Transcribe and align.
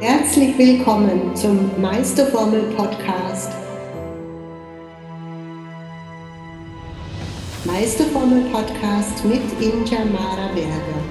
Herzlich 0.00 0.56
willkommen 0.56 1.34
zum 1.34 1.80
Meisterformel 1.80 2.72
Podcast. 2.76 3.50
Meisterformel 7.64 8.44
Podcast 8.52 9.24
mit 9.24 9.42
Inja 9.60 10.04
Mara 10.04 10.52
Berger. 10.54 11.02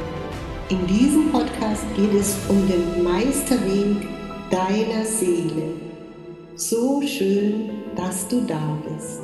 In 0.70 0.88
diesem 0.88 1.32
Podcast 1.34 1.84
geht 1.98 2.14
es 2.14 2.38
um 2.48 2.66
den 2.70 3.04
Meisterweg 3.04 4.08
deiner 4.50 5.04
Seele. 5.04 5.74
So 6.56 7.02
schön, 7.02 7.72
dass 7.98 8.26
du 8.30 8.42
da 8.42 8.78
bist. 8.88 9.22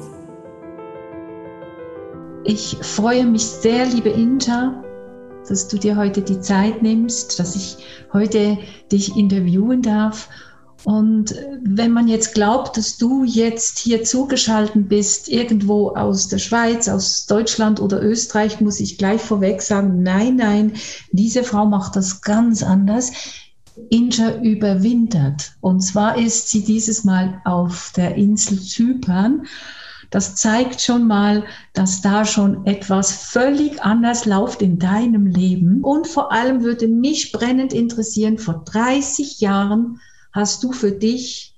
Ich 2.43 2.77
freue 2.81 3.25
mich 3.25 3.45
sehr, 3.45 3.85
liebe 3.85 4.09
Inja, 4.09 4.83
dass 5.49 5.67
du 5.67 5.77
dir 5.77 5.95
heute 5.95 6.21
die 6.21 6.39
Zeit 6.39 6.81
nimmst, 6.81 7.39
dass 7.39 7.55
ich 7.55 7.77
heute 8.13 8.57
dich 8.91 9.15
interviewen 9.15 9.81
darf. 9.81 10.29
Und 10.83 11.35
wenn 11.63 11.91
man 11.91 12.07
jetzt 12.07 12.33
glaubt, 12.33 12.77
dass 12.77 12.97
du 12.97 13.23
jetzt 13.23 13.79
hier 13.79 14.03
zugeschaltet 14.03 14.87
bist, 14.87 15.27
irgendwo 15.27 15.89
aus 15.89 16.27
der 16.27 16.37
Schweiz, 16.37 16.87
aus 16.87 17.25
Deutschland 17.25 17.81
oder 17.81 18.01
Österreich, 18.01 18.61
muss 18.61 18.79
ich 18.79 18.97
gleich 18.97 19.21
vorweg 19.21 19.61
sagen, 19.61 20.03
nein, 20.03 20.35
nein, 20.35 20.73
diese 21.11 21.43
Frau 21.43 21.65
macht 21.65 21.95
das 21.95 22.21
ganz 22.21 22.63
anders. 22.63 23.11
Inja 23.89 24.41
überwintert. 24.41 25.53
Und 25.61 25.81
zwar 25.81 26.17
ist 26.17 26.49
sie 26.49 26.63
dieses 26.63 27.03
Mal 27.03 27.41
auf 27.45 27.91
der 27.95 28.15
Insel 28.15 28.59
Zypern 28.59 29.45
das 30.09 30.35
zeigt 30.35 30.81
schon 30.81 31.07
mal, 31.07 31.43
dass 31.73 32.01
da 32.01 32.25
schon 32.25 32.65
etwas 32.65 33.11
völlig 33.11 33.83
anders 33.83 34.25
läuft 34.25 34.61
in 34.61 34.79
deinem 34.79 35.25
Leben. 35.25 35.83
Und 35.83 36.07
vor 36.07 36.31
allem 36.31 36.63
würde 36.63 36.87
mich 36.87 37.31
brennend 37.31 37.73
interessieren, 37.73 38.37
vor 38.37 38.63
30 38.65 39.39
Jahren 39.39 39.99
hast 40.31 40.63
du 40.63 40.71
für 40.71 40.91
dich 40.91 41.55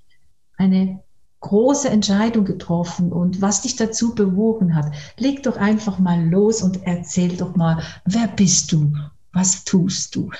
eine 0.56 1.00
große 1.40 1.88
Entscheidung 1.88 2.44
getroffen 2.44 3.12
und 3.12 3.40
was 3.40 3.62
dich 3.62 3.76
dazu 3.76 4.14
bewogen 4.14 4.74
hat. 4.74 4.92
Leg 5.16 5.42
doch 5.42 5.56
einfach 5.56 5.98
mal 5.98 6.28
los 6.28 6.62
und 6.62 6.80
erzähl 6.84 7.36
doch 7.36 7.56
mal, 7.56 7.82
wer 8.04 8.28
bist 8.28 8.72
du? 8.72 8.92
Was 9.32 9.64
tust 9.64 10.16
du? 10.16 10.30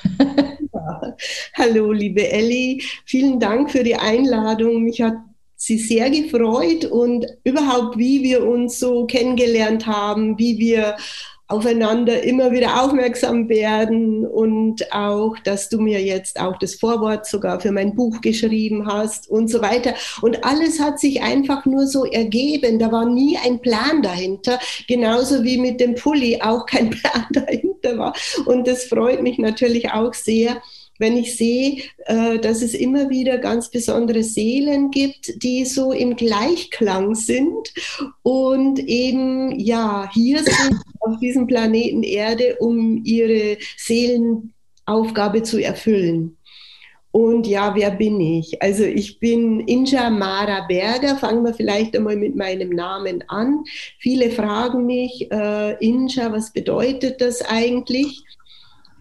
Hallo, 1.56 1.92
liebe 1.92 2.28
Elli. 2.28 2.82
Vielen 3.04 3.40
Dank 3.40 3.70
für 3.70 3.84
die 3.84 3.96
Einladung. 3.96 4.82
Mich 4.84 5.00
hat 5.00 5.14
sie 5.60 5.76
sehr 5.76 6.08
gefreut 6.08 6.86
und 6.86 7.26
überhaupt, 7.44 7.98
wie 7.98 8.22
wir 8.22 8.46
uns 8.46 8.78
so 8.78 9.04
kennengelernt 9.04 9.86
haben, 9.86 10.38
wie 10.38 10.58
wir 10.58 10.96
aufeinander 11.48 12.22
immer 12.22 12.52
wieder 12.52 12.82
aufmerksam 12.82 13.48
werden 13.48 14.24
und 14.24 14.90
auch, 14.92 15.36
dass 15.40 15.68
du 15.68 15.80
mir 15.80 16.00
jetzt 16.00 16.40
auch 16.40 16.56
das 16.58 16.76
Vorwort 16.76 17.26
sogar 17.26 17.60
für 17.60 17.72
mein 17.72 17.94
Buch 17.94 18.20
geschrieben 18.22 18.86
hast 18.86 19.28
und 19.28 19.48
so 19.50 19.60
weiter. 19.60 19.94
Und 20.22 20.44
alles 20.44 20.80
hat 20.80 20.98
sich 20.98 21.22
einfach 21.22 21.66
nur 21.66 21.86
so 21.86 22.04
ergeben. 22.04 22.78
Da 22.78 22.90
war 22.90 23.04
nie 23.04 23.36
ein 23.36 23.60
Plan 23.60 24.00
dahinter, 24.00 24.60
genauso 24.86 25.42
wie 25.42 25.58
mit 25.58 25.80
dem 25.80 25.94
Pulli 25.94 26.40
auch 26.40 26.64
kein 26.64 26.90
Plan 26.90 27.26
dahinter 27.32 27.98
war. 27.98 28.14
Und 28.46 28.66
das 28.66 28.84
freut 28.84 29.22
mich 29.22 29.36
natürlich 29.36 29.90
auch 29.90 30.14
sehr 30.14 30.62
wenn 31.00 31.16
ich 31.16 31.36
sehe, 31.36 31.82
äh, 32.04 32.38
dass 32.38 32.62
es 32.62 32.74
immer 32.74 33.10
wieder 33.10 33.38
ganz 33.38 33.70
besondere 33.70 34.22
Seelen 34.22 34.90
gibt, 34.90 35.42
die 35.42 35.64
so 35.64 35.92
im 35.92 36.14
Gleichklang 36.14 37.14
sind 37.14 37.72
und 38.22 38.78
eben 38.78 39.58
ja 39.58 40.08
hier 40.12 40.44
sind 40.44 40.78
auf 41.00 41.18
diesem 41.18 41.46
Planeten 41.46 42.02
Erde, 42.02 42.56
um 42.60 43.02
ihre 43.04 43.56
Seelenaufgabe 43.78 45.42
zu 45.42 45.58
erfüllen. 45.58 46.36
Und 47.12 47.46
ja, 47.46 47.74
wer 47.74 47.90
bin 47.90 48.20
ich? 48.20 48.62
Also 48.62 48.84
ich 48.84 49.18
bin 49.18 49.60
Inja 49.60 50.10
Mara 50.10 50.66
Berger. 50.68 51.16
Fangen 51.16 51.44
wir 51.44 51.54
vielleicht 51.54 51.96
einmal 51.96 52.14
mit 52.14 52.36
meinem 52.36 52.70
Namen 52.70 53.24
an. 53.26 53.64
Viele 53.98 54.30
fragen 54.30 54.86
mich, 54.86 55.28
äh, 55.32 55.72
Inja, 55.84 56.30
was 56.30 56.52
bedeutet 56.52 57.20
das 57.20 57.42
eigentlich? 57.42 58.22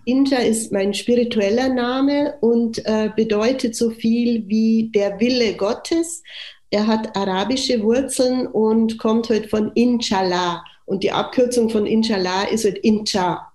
Inja 0.09 0.39
ist 0.39 0.71
mein 0.71 0.93
spiritueller 0.95 1.69
Name 1.69 2.33
und 2.41 2.83
äh, 2.85 3.11
bedeutet 3.15 3.75
so 3.75 3.91
viel 3.91 4.43
wie 4.47 4.89
der 4.93 5.19
Wille 5.19 5.53
Gottes. 5.53 6.23
Er 6.71 6.87
hat 6.87 7.15
arabische 7.15 7.83
Wurzeln 7.83 8.47
und 8.47 8.97
kommt 8.97 9.29
heute 9.29 9.41
halt 9.41 9.49
von 9.51 9.71
Inshallah. 9.75 10.63
Und 10.85 11.03
die 11.03 11.11
Abkürzung 11.11 11.69
von 11.69 11.85
Inshallah 11.85 12.45
ist 12.45 12.65
halt 12.65 12.79
Incha. 12.79 13.51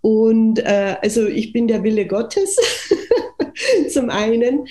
Und 0.00 0.58
äh, 0.60 0.96
also 1.02 1.26
ich 1.26 1.52
bin 1.52 1.68
der 1.68 1.82
Wille 1.82 2.06
Gottes 2.06 2.56
zum 3.90 4.08
einen. 4.08 4.66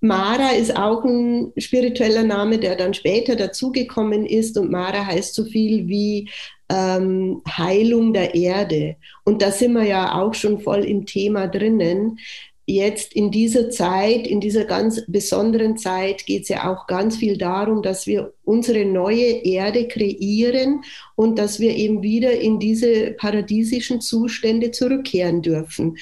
Mara 0.00 0.50
ist 0.50 0.76
auch 0.76 1.04
ein 1.04 1.52
spiritueller 1.56 2.22
Name, 2.22 2.58
der 2.58 2.76
dann 2.76 2.94
später 2.94 3.34
dazugekommen 3.34 4.26
ist. 4.26 4.56
Und 4.56 4.70
Mara 4.70 5.06
heißt 5.06 5.34
so 5.34 5.44
viel 5.44 5.88
wie 5.88 6.28
ähm, 6.72 7.42
Heilung 7.46 8.12
der 8.14 8.34
Erde. 8.34 8.96
Und 9.24 9.42
da 9.42 9.50
sind 9.50 9.74
wir 9.74 9.84
ja 9.84 10.20
auch 10.20 10.34
schon 10.34 10.60
voll 10.60 10.84
im 10.84 11.04
Thema 11.04 11.46
drinnen. 11.46 12.18
Jetzt 12.64 13.12
in 13.12 13.30
dieser 13.30 13.70
Zeit, 13.70 14.26
in 14.26 14.40
dieser 14.40 14.64
ganz 14.64 15.02
besonderen 15.08 15.76
Zeit 15.76 16.24
geht 16.26 16.44
es 16.44 16.48
ja 16.48 16.72
auch 16.72 16.86
ganz 16.86 17.16
viel 17.16 17.36
darum, 17.36 17.82
dass 17.82 18.06
wir 18.06 18.32
unsere 18.44 18.84
neue 18.84 19.44
Erde 19.44 19.88
kreieren 19.88 20.82
und 21.16 21.38
dass 21.38 21.60
wir 21.60 21.76
eben 21.76 22.02
wieder 22.02 22.32
in 22.32 22.58
diese 22.58 23.10
paradiesischen 23.12 24.00
Zustände 24.00 24.70
zurückkehren 24.70 25.42
dürfen. 25.42 25.98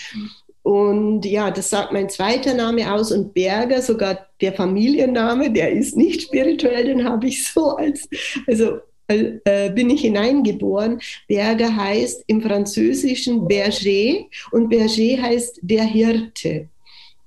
Und 0.63 1.25
ja, 1.25 1.51
das 1.51 1.71
sagt 1.71 1.93
mein 1.93 2.11
zweiter 2.11 2.53
Name 2.53 2.93
aus 2.93 3.11
und 3.11 3.33
Berger, 3.33 3.81
sogar 3.81 4.27
der 4.43 4.53
Familienname, 4.53 5.51
der 5.51 5.73
ist 5.73 5.97
nicht 5.97 6.23
spirituell, 6.23 6.85
den 6.85 7.05
habe 7.05 7.27
ich 7.27 7.49
so 7.49 7.71
als, 7.71 8.07
also 8.47 8.81
äh, 9.11 9.71
bin 9.71 9.91
ich 9.91 10.03
hineingeboren. 10.03 11.01
Berger 11.29 11.75
heißt 11.75 12.25
im 12.27 12.43
Französischen 12.43 13.47
Berger 13.47 14.27
und 14.53 14.69
Berger 14.69 15.23
heißt 15.23 15.61
der 15.63 15.85
Hirte 15.85 16.69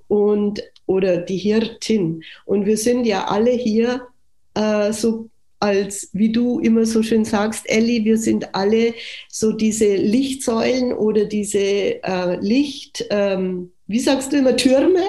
und 0.08 0.64
oder 0.86 1.18
die 1.18 1.38
Hirtin. 1.38 2.24
Und 2.46 2.66
wir 2.66 2.78
sind 2.78 3.06
ja 3.06 3.26
alle 3.26 3.52
hier 3.52 4.08
äh, 4.54 4.92
so 4.92 5.30
als, 5.60 6.10
wie 6.12 6.30
du 6.30 6.60
immer 6.60 6.86
so 6.86 7.02
schön 7.04 7.24
sagst, 7.24 7.70
Elli, 7.70 8.04
wir 8.04 8.18
sind 8.18 8.54
alle 8.54 8.94
so 9.30 9.54
diese 9.54 9.96
Lichtsäulen 9.96 10.92
oder 10.92 11.24
diese 11.24 12.04
äh, 12.04 12.36
Licht, 12.42 13.06
ähm, 13.10 13.72
wie 13.88 14.00
sagst 14.00 14.34
du 14.34 14.38
immer, 14.38 14.58
Türme, 14.58 15.04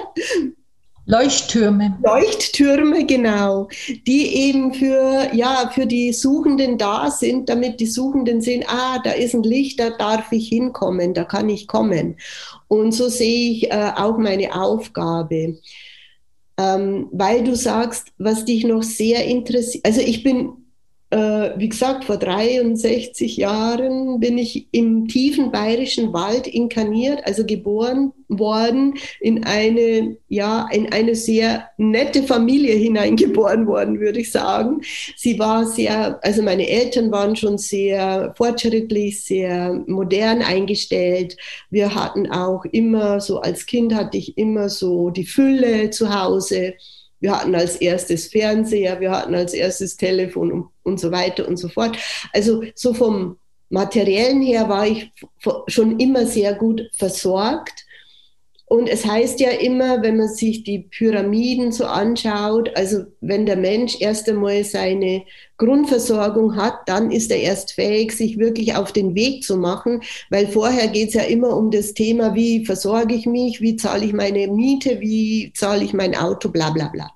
Leuchttürme. 1.07 1.97
Leuchttürme, 2.03 3.05
genau, 3.05 3.69
die 4.07 4.35
eben 4.47 4.73
für, 4.73 5.29
ja, 5.33 5.69
für 5.73 5.85
die 5.85 6.11
Suchenden 6.11 6.79
da 6.79 7.11
sind, 7.11 7.47
damit 7.47 7.79
die 7.79 7.85
Suchenden 7.85 8.41
sehen, 8.41 8.63
ah, 8.67 8.99
da 9.03 9.11
ist 9.11 9.35
ein 9.35 9.43
Licht, 9.43 9.79
da 9.79 9.91
darf 9.91 10.31
ich 10.31 10.47
hinkommen, 10.47 11.13
da 11.13 11.23
kann 11.23 11.47
ich 11.49 11.67
kommen. 11.67 12.17
Und 12.67 12.93
so 12.93 13.07
sehe 13.07 13.51
ich 13.51 13.71
äh, 13.71 13.91
auch 13.95 14.17
meine 14.17 14.55
Aufgabe. 14.59 15.59
Ähm, 16.57 17.09
weil 17.11 17.43
du 17.43 17.55
sagst, 17.55 18.13
was 18.17 18.45
dich 18.45 18.63
noch 18.63 18.81
sehr 18.81 19.25
interessiert, 19.25 19.85
also 19.85 19.99
ich 20.01 20.23
bin 20.23 20.64
wie 21.11 21.69
gesagt, 21.69 22.05
vor 22.05 22.17
63 22.17 23.37
Jahren 23.37 24.19
bin 24.19 24.37
ich 24.37 24.67
im 24.71 25.07
tiefen 25.07 25.51
bayerischen 25.51 26.13
Wald 26.13 26.47
inkarniert, 26.47 27.25
also 27.25 27.45
geboren 27.45 28.11
worden, 28.27 28.95
in 29.19 29.43
eine, 29.43 30.17
ja, 30.27 30.67
in 30.71 30.91
eine 30.91 31.15
sehr 31.15 31.69
nette 31.77 32.23
Familie 32.23 32.73
hineingeboren 32.75 33.67
worden, 33.67 33.99
würde 33.99 34.19
ich 34.19 34.31
sagen. 34.31 34.81
Sie 35.15 35.37
war 35.37 35.65
sehr, 35.67 36.19
also 36.23 36.41
meine 36.41 36.67
Eltern 36.67 37.11
waren 37.11 37.35
schon 37.35 37.57
sehr 37.57 38.33
fortschrittlich, 38.35 39.23
sehr 39.23 39.83
modern 39.87 40.41
eingestellt. 40.41 41.37
Wir 41.69 41.93
hatten 41.93 42.29
auch 42.31 42.65
immer, 42.65 43.21
so 43.21 43.39
als 43.39 43.65
Kind 43.65 43.93
hatte 43.93 44.17
ich 44.17 44.37
immer 44.37 44.69
so 44.69 45.11
die 45.11 45.25
Fülle 45.25 45.91
zu 45.91 46.13
Hause 46.13 46.73
wir 47.25 47.31
hatten 47.31 47.55
als 47.55 47.77
erstes 47.77 48.27
Fernseher, 48.27 48.99
wir 48.99 49.09
hatten 49.09 49.33
als 49.33 49.55
erstes 49.55 49.97
Telefon 49.97 50.51
und, 50.51 50.67
und 50.83 50.99
so 50.99 51.11
weiter 51.11 51.47
und 51.47 51.57
so 51.57 51.69
fort. 51.69 51.97
Also 52.33 52.61
so 52.75 52.93
vom 52.93 53.37
materiellen 53.69 54.43
her 54.43 54.69
war 54.69 54.85
ich 54.85 55.11
schon 55.65 55.99
immer 55.99 56.27
sehr 56.27 56.53
gut 56.53 56.83
versorgt. 56.93 57.83
Und 58.67 58.87
es 58.87 59.07
heißt 59.07 59.39
ja 59.39 59.49
immer, 59.49 60.03
wenn 60.03 60.17
man 60.17 60.27
sich 60.27 60.63
die 60.63 60.79
Pyramiden 60.79 61.71
so 61.71 61.85
anschaut, 61.85 62.69
also 62.75 63.05
wenn 63.21 63.47
der 63.47 63.57
Mensch 63.57 63.97
erst 63.99 64.29
einmal 64.29 64.63
seine 64.63 65.23
Grundversorgung 65.57 66.55
hat, 66.55 66.75
dann 66.85 67.09
ist 67.09 67.31
er 67.31 67.39
erst 67.39 67.71
fähig, 67.71 68.11
sich 68.11 68.37
wirklich 68.37 68.75
auf 68.75 68.91
den 68.91 69.15
Weg 69.15 69.43
zu 69.43 69.57
machen, 69.57 70.01
weil 70.29 70.47
vorher 70.47 70.89
geht 70.89 71.09
es 71.09 71.15
ja 71.15 71.23
immer 71.23 71.57
um 71.57 71.71
das 71.71 71.95
Thema, 71.95 72.35
wie 72.35 72.65
versorge 72.65 73.15
ich 73.15 73.25
mich, 73.25 73.61
wie 73.61 73.77
zahle 73.77 74.05
ich 74.05 74.13
meine 74.13 74.47
Miete, 74.47 74.99
wie 74.99 75.51
zahle 75.55 75.83
ich 75.83 75.93
mein 75.93 76.15
Auto, 76.15 76.49
bla 76.49 76.69
bla 76.69 76.89
bla. 76.89 77.14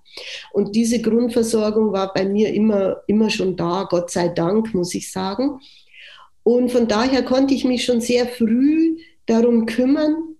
Und 0.51 0.75
diese 0.75 1.01
Grundversorgung 1.01 1.91
war 1.91 2.13
bei 2.13 2.25
mir 2.25 2.53
immer, 2.53 2.97
immer 3.07 3.29
schon 3.29 3.55
da, 3.55 3.87
Gott 3.89 4.11
sei 4.11 4.29
Dank, 4.29 4.73
muss 4.73 4.93
ich 4.95 5.11
sagen. 5.11 5.59
Und 6.43 6.71
von 6.71 6.87
daher 6.87 7.23
konnte 7.23 7.53
ich 7.53 7.65
mich 7.65 7.85
schon 7.85 8.01
sehr 8.01 8.27
früh 8.27 8.97
darum 9.25 9.65
kümmern, 9.65 10.35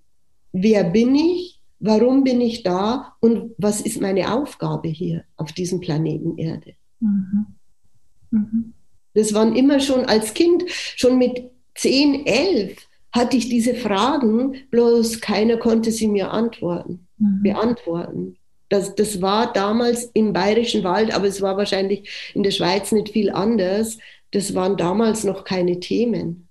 wer 0.51 0.83
bin 0.83 1.15
ich, 1.15 1.59
warum 1.79 2.23
bin 2.23 2.41
ich 2.41 2.63
da 2.63 3.15
und 3.19 3.53
was 3.57 3.81
ist 3.81 4.01
meine 4.01 4.33
Aufgabe 4.33 4.89
hier 4.89 5.23
auf 5.37 5.51
diesem 5.51 5.79
Planeten 5.79 6.37
Erde. 6.37 6.73
Mhm. 6.99 7.45
Mhm. 8.31 8.73
Das 9.13 9.33
waren 9.33 9.55
immer 9.55 9.79
schon 9.79 10.05
als 10.05 10.33
Kind, 10.33 10.63
schon 10.69 11.17
mit 11.17 11.51
10, 11.75 12.25
11 12.25 12.77
hatte 13.11 13.37
ich 13.37 13.49
diese 13.49 13.73
Fragen, 13.73 14.55
bloß 14.69 15.21
keiner 15.21 15.57
konnte 15.57 15.91
sie 15.91 16.07
mir 16.07 16.31
antworten, 16.31 17.07
mhm. 17.17 17.43
beantworten. 17.43 18.37
Das, 18.69 18.95
das 18.95 19.21
war 19.21 19.51
damals 19.51 20.05
im 20.13 20.31
Bayerischen 20.31 20.83
Wald, 20.83 21.13
aber 21.13 21.27
es 21.27 21.41
war 21.41 21.57
wahrscheinlich 21.57 22.31
in 22.33 22.43
der 22.43 22.51
Schweiz 22.51 22.91
nicht 22.91 23.09
viel 23.09 23.31
anders. 23.31 23.97
Das 24.31 24.53
waren 24.53 24.77
damals 24.77 25.23
noch 25.23 25.43
keine 25.43 25.79
Themen. 25.79 26.47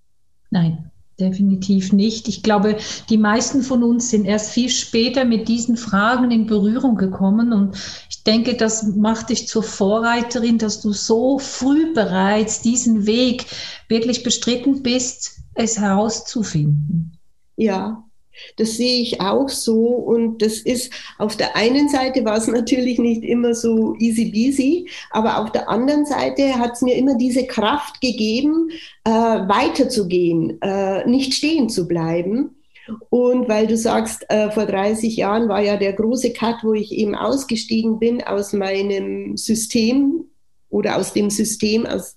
Nein, 0.51 0.91
definitiv 1.21 1.93
nicht. 1.93 2.27
Ich 2.27 2.43
glaube, 2.43 2.77
die 3.09 3.19
meisten 3.19 3.63
von 3.63 3.85
uns 3.85 4.11
sind 4.11 4.25
erst 4.25 4.51
viel 4.51 4.69
später 4.69 5.25
mit 5.25 5.47
diesen 5.47 5.77
Fragen 5.77 6.31
in 6.31 6.47
Berührung 6.47 6.97
gekommen. 6.97 7.53
Und 7.53 7.77
ich 8.11 8.25
denke, 8.25 8.57
das 8.57 8.83
macht 8.85 9.31
dich 9.31 9.47
zur 9.47 9.63
Vorreiterin, 9.63 10.59
dass 10.59 10.81
du 10.81 10.93
so 10.93 11.39
früh 11.39 11.95
bereits 11.95 12.63
diesen 12.63 13.07
Weg 13.07 13.47
wirklich 13.89 14.25
bestritten 14.25 14.83
bist, 14.83 15.41
es 15.55 15.79
herauszufinden. 15.79 17.17
Ja, 17.57 18.08
das 18.57 18.77
sehe 18.77 19.03
ich 19.03 19.21
auch 19.21 19.49
so. 19.49 19.87
Und 19.87 20.43
das 20.43 20.59
ist 20.59 20.93
auf 21.19 21.37
der 21.37 21.57
einen 21.57 21.89
Seite 21.89 22.25
war 22.25 22.37
es 22.37 22.47
natürlich 22.47 22.99
nicht 22.99 23.23
immer 23.23 23.55
so 23.55 23.95
easy 23.99 24.31
peasy, 24.31 24.89
aber 25.11 25.39
auf 25.39 25.53
der 25.53 25.69
anderen 25.69 26.07
Seite 26.07 26.59
hat 26.59 26.75
es 26.75 26.83
mir 26.83 26.97
immer 26.97 27.17
diese 27.17 27.47
Kraft 27.47 28.01
gegeben, 28.01 28.71
äh, 29.05 29.11
weiterzugehen, 29.11 30.61
äh, 30.63 31.07
nicht 31.09 31.35
stehen 31.35 31.69
zu 31.69 31.87
bleiben. 31.87 32.55
Und 33.11 33.49
weil 33.49 33.67
du 33.67 33.77
sagst, 33.77 34.25
äh, 34.29 34.51
vor 34.51 34.67
30 34.67 35.17
Jahren 35.17 35.49
war 35.49 35.61
ja 35.61 35.77
der 35.77 35.93
große 35.93 36.33
Cut, 36.33 36.57
wo 36.63 36.73
ich 36.73 36.93
eben 36.93 37.15
ausgestiegen 37.15 37.99
bin 37.99 38.23
aus 38.23 38.53
meinem 38.53 39.37
System 39.37 40.25
oder 40.71 40.97
aus 40.97 41.13
dem 41.13 41.31
System, 41.31 41.87
aus, 41.87 42.17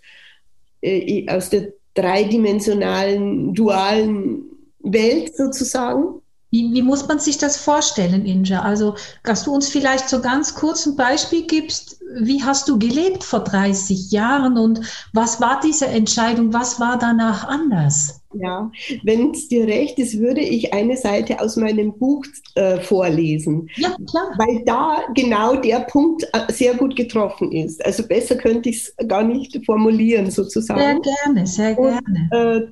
äh, 0.81 1.27
aus 1.29 1.49
der 1.49 1.73
dreidimensionalen, 1.93 3.53
dualen 3.53 4.50
Welt 4.83 5.35
sozusagen. 5.35 6.21
Wie, 6.51 6.73
wie, 6.73 6.81
muss 6.81 7.07
man 7.07 7.17
sich 7.17 7.37
das 7.37 7.55
vorstellen, 7.55 8.25
Inja? 8.25 8.61
Also, 8.61 8.95
dass 9.23 9.45
du 9.45 9.53
uns 9.53 9.69
vielleicht 9.69 10.09
so 10.09 10.21
ganz 10.21 10.53
kurz 10.53 10.85
ein 10.85 10.97
Beispiel 10.97 11.47
gibst, 11.47 12.01
wie 12.19 12.43
hast 12.43 12.67
du 12.67 12.77
gelebt 12.77 13.23
vor 13.23 13.45
30 13.45 14.11
Jahren 14.11 14.57
und 14.57 14.81
was 15.13 15.39
war 15.39 15.61
diese 15.63 15.87
Entscheidung, 15.87 16.51
was 16.51 16.77
war 16.77 16.99
danach 16.99 17.47
anders? 17.47 18.21
Ja, 18.33 18.69
wenn 19.03 19.31
es 19.31 19.47
dir 19.47 19.65
recht 19.65 19.97
ist, 19.97 20.19
würde 20.19 20.41
ich 20.41 20.73
eine 20.73 20.97
Seite 20.97 21.39
aus 21.39 21.55
meinem 21.55 21.97
Buch 21.97 22.25
äh, 22.55 22.79
vorlesen. 22.79 23.69
Ja, 23.75 23.95
klar. 24.09 24.33
Weil 24.37 24.63
da 24.65 25.03
genau 25.15 25.55
der 25.55 25.81
Punkt 25.81 26.23
äh, 26.33 26.51
sehr 26.51 26.73
gut 26.75 26.95
getroffen 26.97 27.51
ist. 27.51 27.83
Also 27.85 28.07
besser 28.07 28.35
könnte 28.35 28.69
ich 28.69 28.93
es 28.97 29.07
gar 29.07 29.23
nicht 29.23 29.57
formulieren, 29.65 30.31
sozusagen. 30.31 30.79
Sehr 30.79 31.15
gerne, 31.25 31.47
sehr 31.47 31.75
gerne. 31.75 32.01
Und, 32.01 32.37
äh, 32.37 32.67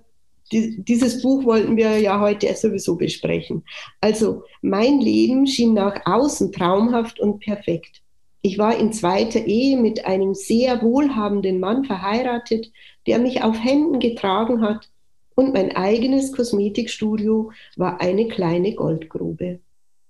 dieses 0.51 1.21
Buch 1.21 1.45
wollten 1.45 1.77
wir 1.77 1.99
ja 1.99 2.19
heute 2.19 2.53
sowieso 2.55 2.95
besprechen. 2.95 3.63
Also 4.01 4.43
mein 4.61 4.99
Leben 4.99 5.45
schien 5.47 5.73
nach 5.73 6.05
außen 6.05 6.51
traumhaft 6.51 7.19
und 7.19 7.39
perfekt. 7.39 8.01
Ich 8.41 8.57
war 8.57 8.77
in 8.77 8.93
zweiter 8.93 9.45
Ehe 9.45 9.77
mit 9.77 10.05
einem 10.05 10.33
sehr 10.33 10.81
wohlhabenden 10.81 11.59
Mann 11.59 11.83
verheiratet, 11.83 12.71
der 13.05 13.19
mich 13.19 13.43
auf 13.43 13.61
Händen 13.61 13.99
getragen 13.99 14.61
hat, 14.61 14.89
und 15.35 15.53
mein 15.53 15.73
eigenes 15.73 16.33
Kosmetikstudio 16.33 17.53
war 17.77 18.01
eine 18.01 18.27
kleine 18.27 18.75
Goldgrube. 18.75 19.61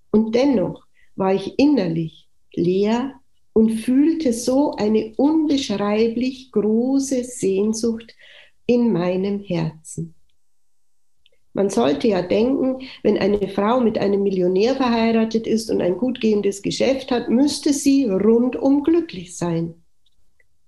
Und 0.10 0.34
dennoch 0.34 0.88
war 1.16 1.36
ich 1.36 1.60
innerlich 1.60 2.28
leer 2.56 3.14
und 3.54 3.70
fühlte 3.74 4.34
so 4.34 4.74
eine 4.76 5.14
unbeschreiblich 5.18 6.52
große 6.52 7.24
Sehnsucht 7.24 8.16
in 8.66 8.92
meinem 8.92 9.40
Herzen. 9.40 10.16
Man 11.60 11.70
sollte 11.70 12.08
ja 12.08 12.22
denken, 12.22 12.88
wenn 13.04 13.18
eine 13.18 13.50
Frau 13.50 13.82
mit 13.82 13.98
einem 13.98 14.24
Millionär 14.24 14.76
verheiratet 14.76 15.46
ist 15.46 15.70
und 15.70 15.82
ein 15.82 15.98
gut 15.98 16.22
gehendes 16.22 16.62
Geschäft 16.62 17.12
hat, 17.12 17.28
müsste 17.28 17.74
sie 17.74 18.06
rundum 18.06 18.82
glücklich 18.82 19.36
sein. 19.36 19.74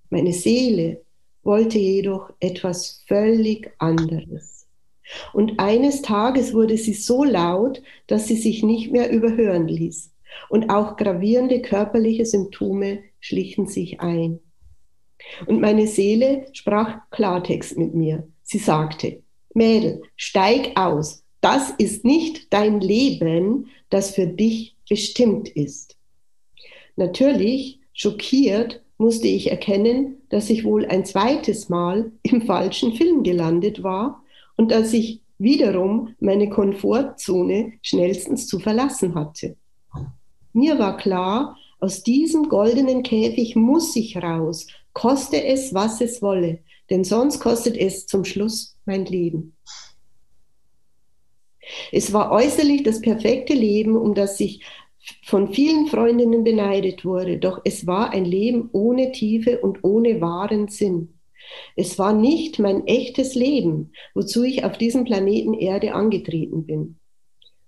Meine 0.10 0.34
Seele 0.34 1.02
wollte 1.44 1.80
jedoch 1.80 2.34
etwas 2.42 3.06
völlig 3.08 3.72
anderes. 3.78 4.68
Und 5.32 5.62
eines 5.62 6.02
Tages 6.02 6.54
wurde 6.54 6.76
sie 6.76 6.94
so 6.94 7.24
laut, 7.24 7.82
dass 8.08 8.28
sie 8.28 8.36
sich 8.36 8.62
nicht 8.62 8.92
mehr 8.92 9.14
überhören 9.14 9.70
ließ. 9.70 10.12
Und 10.50 10.72
auch 10.72 10.98
gravierende 10.98 11.62
körperliche 11.62 12.26
Symptome 12.26 13.00
schlichen 13.22 13.66
sich 13.66 14.02
ein. 14.02 14.42
Und 15.46 15.62
meine 15.62 15.88
Seele 15.88 16.48
sprach 16.52 17.10
Klartext 17.12 17.78
mit 17.78 17.96
mir. 17.96 18.28
Sie 18.44 18.58
sagte, 18.58 19.22
Mädel, 19.54 20.02
steig 20.16 20.72
aus. 20.76 21.24
Das 21.42 21.72
ist 21.78 22.06
nicht 22.06 22.54
dein 22.54 22.82
Leben, 22.82 23.68
das 23.90 24.12
für 24.12 24.28
dich 24.28 24.76
bestimmt 24.88 25.50
ist. 25.50 25.98
Natürlich, 26.96 27.80
schockiert, 27.94 28.82
musste 28.98 29.28
ich 29.28 29.50
erkennen, 29.50 30.18
dass 30.30 30.50
ich 30.50 30.64
wohl 30.64 30.86
ein 30.86 31.06
zweites 31.06 31.70
Mal 31.70 32.12
im 32.24 32.44
falschen 32.44 32.94
Film 32.94 33.24
gelandet 33.24 33.82
war 33.82 34.24
und 34.56 34.72
dass 34.72 34.94
ich 34.94 35.22
wiederum 35.40 36.16
meine 36.20 36.50
Komfortzone 36.50 37.74
schnellstens 37.82 38.46
zu 38.46 38.60
verlassen 38.60 39.16
hatte. 39.16 39.56
Mir 40.54 40.78
war 40.78 40.98
klar, 40.98 41.58
aus 41.80 42.04
diesem 42.04 42.48
goldenen 42.48 43.02
Käfig 43.02 43.56
muss 43.56 43.96
ich 43.96 44.18
raus, 44.18 44.68
koste 44.94 45.44
es, 45.44 45.74
was 45.74 46.00
es 46.00 46.22
wolle, 46.22 46.60
denn 46.92 47.04
sonst 47.04 47.40
kostet 47.40 47.76
es 47.78 48.06
zum 48.06 48.24
Schluss 48.24 48.71
mein 48.86 49.06
Leben. 49.06 49.56
Es 51.92 52.14
war 52.14 52.32
äußerlich 52.32 52.84
das 52.84 53.02
perfekte 53.02 53.54
Leben, 53.54 53.96
um 53.96 54.14
das 54.14 54.40
ich 54.40 54.64
von 55.24 55.54
vielen 55.54 55.88
Freundinnen 55.88 56.44
beneidet 56.44 57.06
wurde, 57.06 57.38
doch 57.38 57.62
es 57.64 57.88
war 57.88 58.12
ein 58.12 58.26
Leben 58.26 58.70
ohne 58.72 59.12
Tiefe 59.12 59.60
und 59.60 59.84
ohne 59.84 60.22
wahren 60.22 60.68
Sinn. 60.68 61.18
Es 61.76 61.98
war 61.98 62.14
nicht 62.14 62.60
mein 62.60 62.86
echtes 62.88 63.36
Leben, 63.36 63.92
wozu 64.14 64.44
ich 64.44 64.64
auf 64.64 64.78
diesem 64.78 65.04
Planeten 65.06 65.54
Erde 65.54 65.94
angetreten 65.94 66.66
bin. 66.66 66.98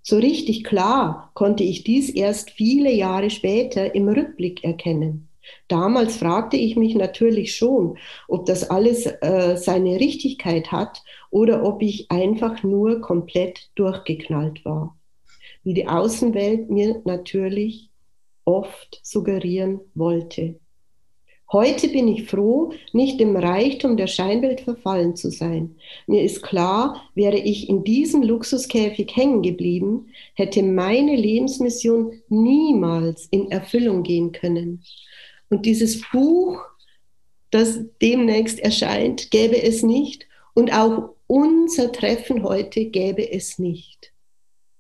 So 0.02 0.18
richtig 0.18 0.64
klar 0.64 1.32
konnte 1.34 1.64
ich 1.64 1.84
dies 1.84 2.10
erst 2.10 2.52
viele 2.52 2.92
Jahre 2.92 3.30
später 3.30 3.96
im 3.96 4.10
Rückblick 4.10 4.64
erkennen. 4.64 5.30
Damals 5.68 6.18
fragte 6.18 6.58
ich 6.58 6.76
mich 6.76 6.96
natürlich 6.96 7.56
schon, 7.56 7.98
ob 8.28 8.46
das 8.46 8.70
alles 8.70 9.06
äh, 9.06 9.56
seine 9.58 10.00
Richtigkeit 10.00 10.72
hat 10.72 11.02
oder 11.30 11.64
ob 11.64 11.82
ich 11.82 12.10
einfach 12.12 12.64
nur 12.64 13.02
komplett 13.02 13.70
durchgeknallt 13.76 14.64
war, 14.66 14.98
wie 15.64 15.74
die 15.74 15.88
Außenwelt 15.88 16.70
mir 16.70 17.02
natürlich 17.06 17.90
oft 18.46 19.00
suggerieren 19.04 19.82
wollte. 19.96 20.60
Heute 21.54 21.88
bin 21.90 22.08
ich 22.08 22.24
froh, 22.24 22.74
nicht 22.94 23.20
dem 23.20 23.36
Reichtum 23.36 23.96
der 23.96 24.08
Scheinwelt 24.08 24.62
verfallen 24.62 25.16
zu 25.16 25.30
sein. 25.30 25.76
Mir 26.08 26.24
ist 26.24 26.42
klar, 26.42 27.04
wäre 27.14 27.38
ich 27.38 27.70
in 27.70 27.84
diesem 27.84 28.24
Luxuskäfig 28.24 29.16
hängen 29.16 29.44
geblieben, 29.44 30.08
hätte 30.34 30.64
meine 30.64 31.16
Lebensmission 31.16 32.24
niemals 32.28 33.28
in 33.30 33.52
Erfüllung 33.52 34.02
gehen 34.02 34.32
können. 34.32 34.84
Und 35.50 35.66
dieses 35.66 36.02
Buch, 36.12 36.62
das 37.52 37.80
demnächst 38.02 38.60
erscheint, 38.60 39.32
gäbe 39.32 39.62
es 39.62 39.84
nicht. 39.84 40.28
Und 40.54 40.74
auch 40.74 41.16
unser 41.28 41.92
Treffen 41.92 42.44
heute 42.44 42.86
gäbe 42.86 43.32
es 43.32 43.60
nicht. 43.60 44.12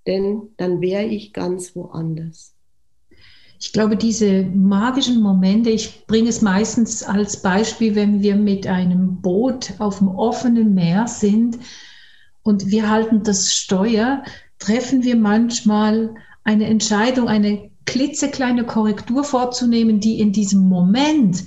Denn 0.07 0.49
dann 0.57 0.81
wäre 0.81 1.05
ich 1.05 1.33
ganz 1.33 1.75
woanders. 1.75 2.53
Ich 3.59 3.71
glaube, 3.71 3.95
diese 3.95 4.43
magischen 4.43 5.21
Momente, 5.21 5.69
ich 5.69 6.05
bringe 6.05 6.27
es 6.27 6.41
meistens 6.41 7.01
als 7.01 7.41
Beispiel, 7.41 7.95
wenn 7.95 8.21
wir 8.21 8.35
mit 8.35 8.67
einem 8.67 9.21
Boot 9.21 9.73
auf 9.79 9.99
dem 9.99 10.09
offenen 10.09 10.73
Meer 10.73 11.07
sind 11.07 11.59
und 12.41 12.67
wir 12.67 12.89
halten 12.89 13.23
das 13.23 13.53
Steuer, 13.53 14.21
treffen 14.59 15.03
wir 15.03 15.15
manchmal 15.15 16.13
eine 16.43 16.65
Entscheidung, 16.65 17.29
eine 17.29 17.71
klitzekleine 17.85 18.65
Korrektur 18.65 19.23
vorzunehmen, 19.23 19.99
die 19.99 20.19
in 20.19 20.31
diesem 20.31 20.67
Moment 20.67 21.43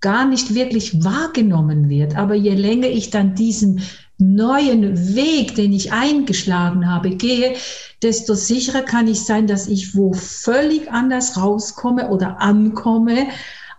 gar 0.00 0.26
nicht 0.26 0.54
wirklich 0.54 1.02
wahrgenommen 1.04 1.88
wird. 1.88 2.16
Aber 2.16 2.34
je 2.34 2.54
länger 2.54 2.88
ich 2.88 3.10
dann 3.10 3.34
diesen 3.34 3.82
neuen 4.18 5.14
Weg, 5.14 5.54
den 5.54 5.72
ich 5.72 5.92
eingeschlagen 5.92 6.90
habe, 6.90 7.10
gehe, 7.10 7.56
desto 8.02 8.34
sicherer 8.34 8.82
kann 8.82 9.08
ich 9.08 9.22
sein, 9.22 9.46
dass 9.46 9.68
ich 9.68 9.96
wo 9.96 10.12
völlig 10.12 10.90
anders 10.90 11.36
rauskomme 11.36 12.10
oder 12.10 12.40
ankomme, 12.40 13.26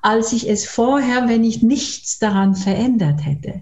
als 0.02 0.34
ich 0.34 0.50
es 0.50 0.66
vorher, 0.66 1.28
wenn 1.28 1.44
ich 1.44 1.64
nichts 1.64 2.20
daran 2.20 2.56
verändert 2.56 3.26
hätte. 3.26 3.62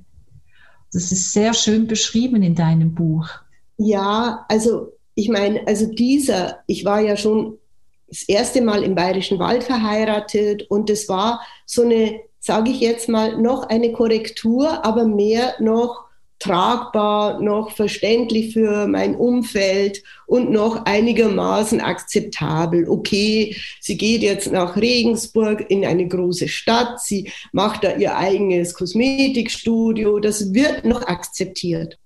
Das 0.91 1.11
ist 1.11 1.33
sehr 1.33 1.53
schön 1.53 1.87
beschrieben 1.87 2.41
in 2.41 2.55
deinem 2.55 2.93
Buch. 2.93 3.29
Ja, 3.77 4.45
also 4.47 4.93
ich 5.13 5.29
meine, 5.29 5.65
also 5.67 5.85
dieser, 5.87 6.59
ich 6.67 6.85
war 6.85 7.01
ja 7.01 7.17
schon 7.17 7.57
das 8.07 8.23
erste 8.27 8.61
Mal 8.61 8.83
im 8.83 8.95
Bayerischen 8.95 9.39
Wald 9.39 9.63
verheiratet 9.63 10.63
und 10.69 10.89
es 10.89 11.09
war 11.09 11.41
so 11.65 11.83
eine, 11.83 12.21
sage 12.39 12.71
ich 12.71 12.79
jetzt 12.79 13.09
mal, 13.09 13.37
noch 13.37 13.69
eine 13.69 13.91
Korrektur, 13.91 14.85
aber 14.85 15.05
mehr 15.05 15.55
noch 15.59 16.05
tragbar, 16.39 17.41
noch 17.41 17.71
verständlich 17.71 18.53
für 18.53 18.87
mein 18.87 19.15
Umfeld 19.15 20.03
und 20.27 20.51
noch 20.51 20.85
einigermaßen 20.85 21.81
akzeptabel. 21.81 22.87
Okay, 22.89 23.55
sie 23.79 23.97
geht 23.97 24.21
jetzt 24.21 24.51
nach 24.51 24.75
Regensburg 24.75 25.65
in 25.69 25.85
eine 25.85 26.07
große 26.07 26.47
Stadt, 26.47 27.01
sie 27.01 27.31
macht 27.51 27.83
da 27.83 27.95
ihr 27.95 28.17
eigenes 28.17 28.73
Kosmetikstudio, 28.73 30.19
das 30.19 30.53
wird 30.53 30.85
noch 30.85 31.07
akzeptiert. 31.07 31.97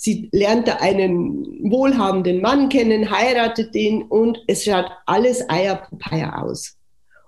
Sie 0.00 0.28
lernt 0.30 0.68
da 0.68 0.76
einen 0.76 1.72
wohlhabenden 1.72 2.40
Mann 2.40 2.68
kennen, 2.68 3.10
heiratet 3.10 3.74
den 3.74 4.02
und 4.02 4.38
es 4.46 4.64
schaut 4.64 4.86
alles 5.06 5.50
Eierpapaya 5.50 6.40
aus. 6.40 6.76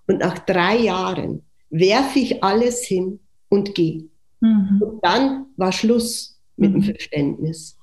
Und 0.07 0.21
nach 0.21 0.39
drei 0.39 0.77
Jahren 0.77 1.43
werfe 1.71 2.21
ich 2.21 2.45
alles 2.45 2.85
hin 2.85 3.19
und 3.49 3.75
gehe. 3.75 4.05
Mhm. 4.39 4.81
Und 4.81 5.05
dann 5.05 5.47
war 5.57 5.73
Schluss 5.73 6.41
mit 6.57 6.73
dem 6.73 6.83
mhm. 6.83 6.85
Verständnis. 6.85 7.77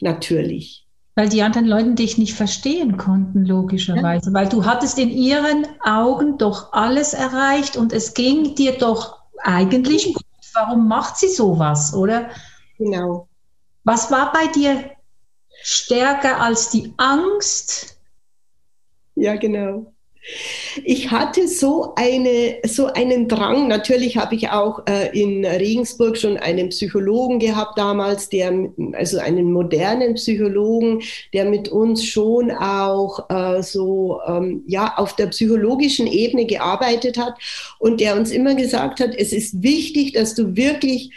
Natürlich. 0.00 0.86
Weil 1.14 1.30
die 1.30 1.40
anderen 1.40 1.66
Leute 1.66 1.94
dich 1.94 2.18
nicht 2.18 2.34
verstehen 2.34 2.98
konnten, 2.98 3.46
logischerweise. 3.46 4.28
Ja. 4.30 4.34
Weil 4.34 4.50
du 4.50 4.66
hattest 4.66 4.98
in 4.98 5.08
ihren 5.08 5.66
Augen 5.82 6.36
doch 6.36 6.74
alles 6.74 7.14
erreicht 7.14 7.78
und 7.78 7.94
es 7.94 8.12
ging 8.12 8.54
dir 8.54 8.72
doch 8.76 9.16
eigentlich 9.38 10.12
gut. 10.12 10.24
Warum 10.52 10.88
macht 10.88 11.16
sie 11.16 11.28
sowas, 11.28 11.94
oder? 11.94 12.28
Genau. 12.76 13.29
Was 13.84 14.10
war 14.10 14.32
bei 14.32 14.46
dir 14.48 14.90
stärker 15.62 16.40
als 16.40 16.70
die 16.70 16.92
Angst? 16.96 17.98
Ja, 19.14 19.36
genau. 19.36 19.92
Ich 20.84 21.10
hatte 21.10 21.48
so, 21.48 21.94
eine, 21.96 22.58
so 22.66 22.86
einen 22.86 23.26
Drang. 23.26 23.68
Natürlich 23.68 24.18
habe 24.18 24.34
ich 24.34 24.50
auch 24.50 24.86
äh, 24.86 25.18
in 25.18 25.44
Regensburg 25.46 26.18
schon 26.18 26.36
einen 26.36 26.68
Psychologen 26.68 27.38
gehabt 27.38 27.78
damals, 27.78 28.28
der, 28.28 28.52
also 28.92 29.18
einen 29.18 29.50
modernen 29.50 30.14
Psychologen, 30.14 31.02
der 31.32 31.46
mit 31.46 31.68
uns 31.70 32.04
schon 32.04 32.50
auch 32.50 33.30
äh, 33.30 33.62
so 33.62 34.20
ähm, 34.26 34.62
ja, 34.66 34.94
auf 34.96 35.16
der 35.16 35.28
psychologischen 35.28 36.06
Ebene 36.06 36.44
gearbeitet 36.44 37.16
hat 37.16 37.34
und 37.78 38.00
der 38.00 38.16
uns 38.16 38.30
immer 38.30 38.54
gesagt 38.54 39.00
hat, 39.00 39.14
es 39.16 39.32
ist 39.32 39.62
wichtig, 39.62 40.12
dass 40.12 40.34
du 40.34 40.54
wirklich 40.54 41.12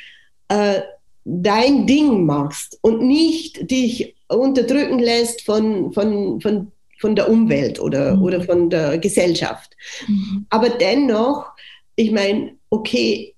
äh, 0.47 0.81
dein 1.25 1.87
Ding 1.87 2.25
machst 2.25 2.77
und 2.81 3.01
nicht 3.01 3.69
dich 3.69 4.15
unterdrücken 4.27 4.99
lässt 4.99 5.43
von, 5.43 5.93
von, 5.93 6.41
von, 6.41 6.71
von 6.99 7.15
der 7.15 7.29
Umwelt 7.29 7.79
oder, 7.79 8.15
mhm. 8.15 8.21
oder 8.23 8.41
von 8.41 8.69
der 8.69 8.97
Gesellschaft. 8.97 9.75
Mhm. 10.07 10.45
Aber 10.49 10.69
dennoch, 10.69 11.51
ich 11.95 12.11
meine, 12.11 12.53
okay, 12.69 13.33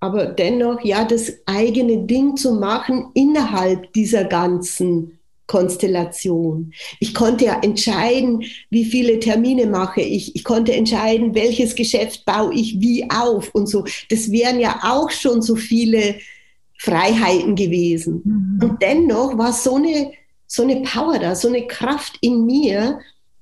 aber 0.00 0.26
dennoch, 0.26 0.84
ja, 0.84 1.04
das 1.04 1.32
eigene 1.46 2.06
Ding 2.06 2.36
zu 2.36 2.52
machen 2.52 3.06
innerhalb 3.14 3.92
dieser 3.94 4.24
ganzen 4.24 5.18
Konstellation. 5.46 6.72
Ich 7.00 7.14
konnte 7.14 7.46
ja 7.46 7.60
entscheiden, 7.62 8.44
wie 8.68 8.84
viele 8.84 9.20
Termine 9.20 9.66
mache 9.66 10.00
ich. 10.00 10.34
Ich 10.34 10.44
konnte 10.44 10.74
entscheiden, 10.74 11.34
welches 11.34 11.76
Geschäft 11.76 12.24
baue 12.24 12.52
ich 12.52 12.80
wie 12.80 13.08
auf 13.10 13.50
und 13.54 13.68
so. 13.68 13.84
Das 14.10 14.30
wären 14.32 14.58
ja 14.58 14.80
auch 14.82 15.10
schon 15.10 15.42
so 15.42 15.54
viele 15.54 16.16
Freiheiten 16.86 17.56
gewesen. 17.56 18.22
Mhm. 18.24 18.60
Und 18.62 18.82
dennoch 18.82 19.36
war 19.36 19.52
so 19.52 19.74
eine, 19.74 20.12
so 20.46 20.62
eine 20.62 20.82
Power 20.82 21.18
da, 21.18 21.34
so 21.34 21.48
eine 21.48 21.66
Kraft 21.66 22.16
in 22.20 22.46
mir, 22.46 23.00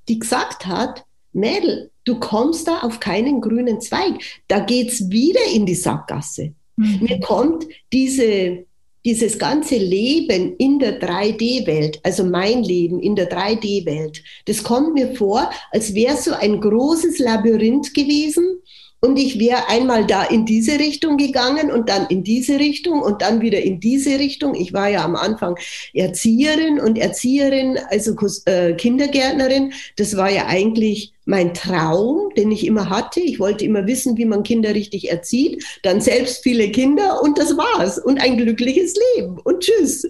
die 0.09 0.17
gesagt 0.17 0.65
hat, 0.65 1.05
Mädel, 1.31 1.91
du 2.05 2.19
kommst 2.19 2.67
da 2.67 2.79
auf 2.79 2.99
keinen 2.99 3.41
grünen 3.41 3.81
Zweig. 3.81 4.15
Da 4.47 4.59
geht's 4.59 5.11
wieder 5.11 5.41
in 5.53 5.65
die 5.67 5.75
Sackgasse. 5.75 6.53
Mhm. 6.75 6.99
Mir 7.01 7.19
kommt 7.19 7.65
diese, 7.93 8.65
dieses 9.05 9.37
ganze 9.37 9.77
Leben 9.77 10.55
in 10.57 10.79
der 10.79 10.99
3D-Welt, 10.99 11.99
also 12.01 12.23
mein 12.23 12.63
Leben 12.63 12.99
in 12.99 13.15
der 13.15 13.29
3D-Welt, 13.29 14.23
das 14.45 14.63
kommt 14.63 14.95
mir 14.95 15.13
vor, 15.13 15.51
als 15.71 15.93
wäre 15.93 16.17
so 16.17 16.33
ein 16.33 16.59
großes 16.59 17.19
Labyrinth 17.19 17.93
gewesen 17.93 18.59
und 19.05 19.17
ich 19.17 19.39
wäre 19.39 19.69
einmal 19.69 20.05
da 20.05 20.23
in 20.23 20.45
diese 20.45 20.79
Richtung 20.79 21.17
gegangen 21.17 21.71
und 21.71 21.89
dann 21.89 22.07
in 22.07 22.23
diese 22.23 22.59
Richtung 22.59 23.01
und 23.01 23.21
dann 23.21 23.39
wieder 23.41 23.61
in 23.61 23.79
diese 23.79 24.17
Richtung. 24.17 24.55
Ich 24.55 24.73
war 24.73 24.89
ja 24.89 25.05
am 25.05 25.15
Anfang 25.15 25.57
Erzieherin 25.93 26.79
und 26.79 26.97
Erzieherin, 26.97 27.77
also 27.89 28.15
äh, 28.45 28.73
Kindergärtnerin. 28.73 29.73
Das 29.95 30.17
war 30.17 30.31
ja 30.31 30.47
eigentlich 30.47 31.13
mein 31.25 31.53
Traum, 31.53 32.33
den 32.35 32.51
ich 32.51 32.65
immer 32.65 32.89
hatte. 32.89 33.19
Ich 33.19 33.39
wollte 33.39 33.63
immer 33.63 33.85
wissen, 33.85 34.17
wie 34.17 34.25
man 34.25 34.43
Kinder 34.43 34.73
richtig 34.73 35.11
erzieht. 35.11 35.63
Dann 35.83 36.01
selbst 36.01 36.41
viele 36.43 36.71
Kinder 36.71 37.21
und 37.21 37.37
das 37.37 37.55
war's. 37.55 37.99
Und 37.99 38.19
ein 38.19 38.37
glückliches 38.37 38.95
Leben. 39.15 39.39
Und 39.43 39.61
tschüss. 39.61 40.09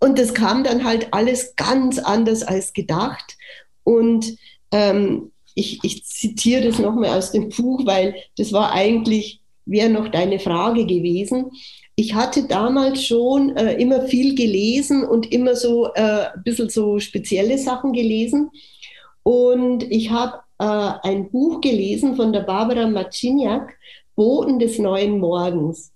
Und 0.00 0.18
das 0.18 0.32
kam 0.32 0.64
dann 0.64 0.84
halt 0.84 1.08
alles 1.12 1.54
ganz 1.56 1.98
anders 1.98 2.42
als 2.42 2.72
gedacht. 2.72 3.36
Und 3.84 4.36
ähm, 4.72 5.32
ich, 5.56 5.80
ich 5.82 6.04
zitiere 6.04 6.66
das 6.66 6.78
nochmal 6.78 7.18
aus 7.18 7.32
dem 7.32 7.48
Buch, 7.48 7.84
weil 7.86 8.14
das 8.36 8.52
war 8.52 8.72
eigentlich, 8.72 9.40
wäre 9.64 9.88
noch 9.88 10.08
deine 10.08 10.38
Frage 10.38 10.86
gewesen. 10.86 11.50
Ich 11.96 12.14
hatte 12.14 12.46
damals 12.46 13.04
schon 13.04 13.56
äh, 13.56 13.72
immer 13.80 14.02
viel 14.02 14.34
gelesen 14.34 15.02
und 15.02 15.32
immer 15.32 15.56
so 15.56 15.86
äh, 15.94 16.26
ein 16.34 16.42
bisschen 16.44 16.68
so 16.68 16.98
spezielle 17.00 17.56
Sachen 17.56 17.94
gelesen. 17.94 18.50
Und 19.22 19.90
ich 19.90 20.10
habe 20.10 20.40
äh, 20.58 21.08
ein 21.08 21.30
Buch 21.30 21.62
gelesen 21.62 22.16
von 22.16 22.34
der 22.34 22.42
Barbara 22.42 22.86
Maciniak, 22.86 23.78
Boten 24.14 24.58
des 24.58 24.78
neuen 24.78 25.18
Morgens. 25.18 25.90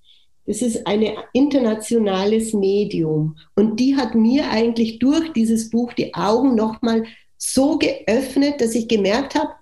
Das 0.47 0.62
ist 0.62 0.87
ein 0.87 1.07
internationales 1.35 2.55
Medium. 2.55 3.37
Und 3.55 3.79
die 3.79 3.95
hat 3.95 4.14
mir 4.14 4.50
eigentlich 4.50 4.99
durch 4.99 5.35
dieses 5.35 5.69
Buch 5.69 5.93
die 5.93 6.14
Augen 6.14 6.55
nochmal 6.55 7.05
so 7.41 7.79
geöffnet, 7.79 8.61
dass 8.61 8.75
ich 8.75 8.87
gemerkt 8.87 9.35
habe, 9.35 9.53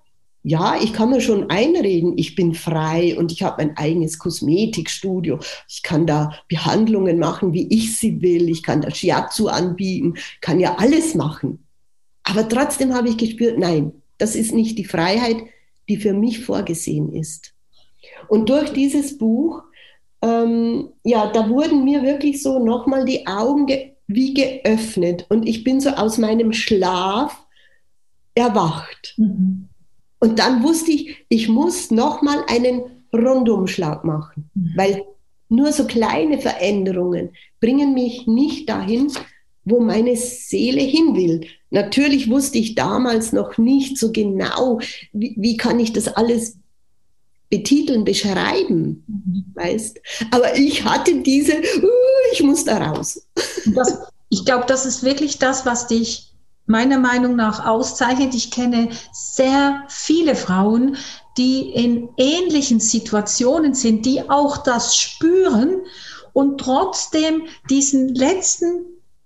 ja, 0.42 0.76
ich 0.80 0.92
kann 0.92 1.10
mir 1.10 1.20
schon 1.20 1.50
einreden, 1.50 2.14
ich 2.16 2.34
bin 2.34 2.54
frei 2.54 3.16
und 3.16 3.32
ich 3.32 3.42
habe 3.42 3.64
mein 3.64 3.76
eigenes 3.76 4.18
Kosmetikstudio. 4.18 5.38
Ich 5.68 5.82
kann 5.82 6.06
da 6.06 6.32
Behandlungen 6.48 7.18
machen, 7.18 7.52
wie 7.52 7.66
ich 7.68 7.96
sie 7.98 8.20
will. 8.22 8.48
Ich 8.48 8.62
kann 8.62 8.80
da 8.80 8.90
Shiatsu 8.90 9.48
anbieten, 9.48 10.14
kann 10.40 10.60
ja 10.60 10.76
alles 10.76 11.14
machen. 11.14 11.64
Aber 12.24 12.48
trotzdem 12.48 12.94
habe 12.94 13.08
ich 13.08 13.16
gespürt, 13.16 13.58
nein, 13.58 13.92
das 14.16 14.36
ist 14.36 14.54
nicht 14.54 14.78
die 14.78 14.84
Freiheit, 14.84 15.36
die 15.88 15.96
für 15.96 16.12
mich 16.12 16.44
vorgesehen 16.44 17.12
ist. 17.12 17.54
Und 18.28 18.48
durch 18.48 18.72
dieses 18.72 19.18
Buch, 19.18 19.62
ähm, 20.22 20.88
ja, 21.04 21.30
da 21.30 21.48
wurden 21.48 21.84
mir 21.84 22.02
wirklich 22.02 22.42
so 22.42 22.58
nochmal 22.58 23.04
die 23.04 23.26
Augen 23.26 23.66
ge 23.66 23.92
wie 24.10 24.32
geöffnet 24.32 25.26
und 25.28 25.46
ich 25.46 25.64
bin 25.64 25.82
so 25.82 25.90
aus 25.90 26.16
meinem 26.16 26.54
Schlaf 26.54 27.44
erwacht. 28.38 29.14
Mhm. 29.16 29.68
Und 30.20 30.38
dann 30.38 30.62
wusste 30.62 30.92
ich, 30.92 31.16
ich 31.28 31.48
muss 31.48 31.90
nochmal 31.90 32.44
einen 32.48 32.82
Rundumschlag 33.12 34.04
machen, 34.04 34.50
mhm. 34.54 34.72
weil 34.76 35.04
nur 35.48 35.72
so 35.72 35.84
kleine 35.84 36.38
Veränderungen 36.38 37.30
bringen 37.60 37.94
mich 37.94 38.26
nicht 38.26 38.68
dahin, 38.68 39.10
wo 39.64 39.80
meine 39.80 40.16
Seele 40.16 40.82
hin 40.82 41.14
will. 41.14 41.46
Natürlich 41.70 42.30
wusste 42.30 42.58
ich 42.58 42.74
damals 42.74 43.32
noch 43.32 43.58
nicht 43.58 43.98
so 43.98 44.12
genau, 44.12 44.80
wie, 45.12 45.34
wie 45.38 45.56
kann 45.56 45.78
ich 45.78 45.92
das 45.92 46.08
alles 46.08 46.56
betiteln, 47.50 48.04
beschreiben, 48.04 49.04
mhm. 49.06 49.44
weißt. 49.54 50.00
Aber 50.30 50.56
ich 50.56 50.84
hatte 50.84 51.22
diese, 51.22 51.52
uh, 51.54 52.32
ich 52.32 52.42
muss 52.42 52.64
da 52.64 52.78
raus. 52.78 53.26
Das, 53.74 54.00
ich 54.28 54.44
glaube, 54.44 54.66
das 54.66 54.84
ist 54.84 55.02
wirklich 55.02 55.38
das, 55.38 55.64
was 55.64 55.86
dich 55.86 56.27
meiner 56.68 56.98
Meinung 56.98 57.36
nach 57.36 57.66
auszeichnet. 57.66 58.34
Ich 58.34 58.50
kenne 58.50 58.90
sehr 59.12 59.84
viele 59.88 60.34
Frauen, 60.34 60.96
die 61.36 61.70
in 61.70 62.10
ähnlichen 62.16 62.80
Situationen 62.80 63.74
sind, 63.74 64.04
die 64.04 64.28
auch 64.28 64.58
das 64.58 64.96
spüren 64.96 65.82
und 66.32 66.58
trotzdem 66.58 67.46
diesen 67.70 68.14
letzten 68.14 68.84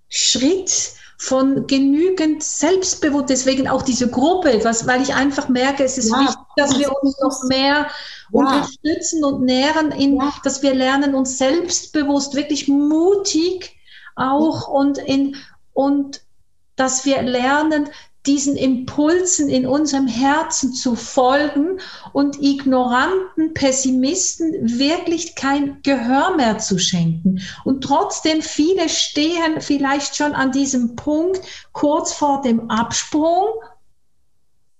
Schritt 0.09 0.93
von 1.17 1.67
genügend 1.67 2.43
Selbstbewusstsein, 2.43 3.27
deswegen 3.27 3.67
auch 3.69 3.81
diese 3.81 4.09
Gruppe, 4.09 4.59
was, 4.63 4.87
weil 4.87 5.01
ich 5.01 5.13
einfach 5.13 5.47
merke, 5.47 5.83
es 5.83 5.97
ist 5.97 6.11
ja, 6.11 6.19
wichtig, 6.19 6.35
dass 6.57 6.77
wir 6.77 6.91
uns 7.01 7.17
noch 7.21 7.43
mehr 7.43 7.87
ja. 7.87 7.87
unterstützen 8.31 9.23
und 9.23 9.43
nähren, 9.43 9.91
in, 9.91 10.17
ja. 10.17 10.33
dass 10.43 10.61
wir 10.61 10.73
lernen, 10.73 11.15
uns 11.15 11.37
selbstbewusst, 11.37 12.35
wirklich 12.35 12.67
mutig 12.67 13.75
auch 14.15 14.67
und 14.67 14.97
in, 14.97 15.37
und 15.73 16.21
dass 16.75 17.05
wir 17.05 17.21
lernen, 17.21 17.89
diesen 18.25 18.55
Impulsen 18.55 19.49
in 19.49 19.67
unserem 19.67 20.07
Herzen 20.07 20.73
zu 20.73 20.95
folgen 20.95 21.79
und 22.13 22.41
ignoranten 22.41 23.53
Pessimisten 23.53 24.79
wirklich 24.79 25.35
kein 25.35 25.81
Gehör 25.83 26.35
mehr 26.37 26.57
zu 26.57 26.79
schenken. 26.79 27.41
Und 27.65 27.83
trotzdem 27.83 28.41
viele 28.41 28.87
stehen 28.87 29.59
vielleicht 29.59 30.15
schon 30.15 30.31
an 30.33 30.53
diesem 30.53 30.95
Punkt 30.95 31.41
kurz 31.73 32.13
vor 32.13 32.41
dem 32.41 32.69
Absprung 32.69 33.47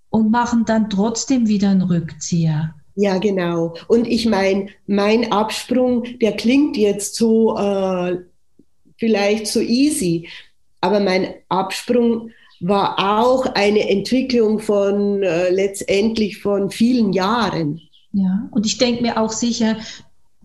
und 0.09 0.31
machen 0.31 0.63
dann 0.65 0.89
trotzdem 0.89 1.47
wieder 1.47 1.69
einen 1.69 1.81
Rückzieher. 1.81 2.75
Ja, 2.95 3.17
genau. 3.17 3.75
Und 3.87 4.07
ich 4.07 4.25
meine, 4.25 4.67
mein 4.85 5.31
Absprung, 5.31 6.19
der 6.19 6.33
klingt 6.33 6.77
jetzt 6.77 7.15
so 7.15 7.57
äh, 7.57 8.19
vielleicht 8.97 9.47
so 9.47 9.59
easy, 9.59 10.29
aber 10.83 10.99
mein 10.99 11.33
Absprung 11.47 12.31
war 12.59 12.99
auch 12.99 13.45
eine 13.55 13.89
Entwicklung 13.89 14.59
von 14.59 15.23
äh, 15.23 15.49
letztendlich 15.49 16.41
von 16.41 16.71
vielen 16.71 17.13
Jahren. 17.13 17.79
Ja, 18.11 18.49
und 18.51 18.65
ich 18.65 18.77
denke 18.77 19.01
mir 19.01 19.17
auch 19.17 19.31
sicher, 19.31 19.77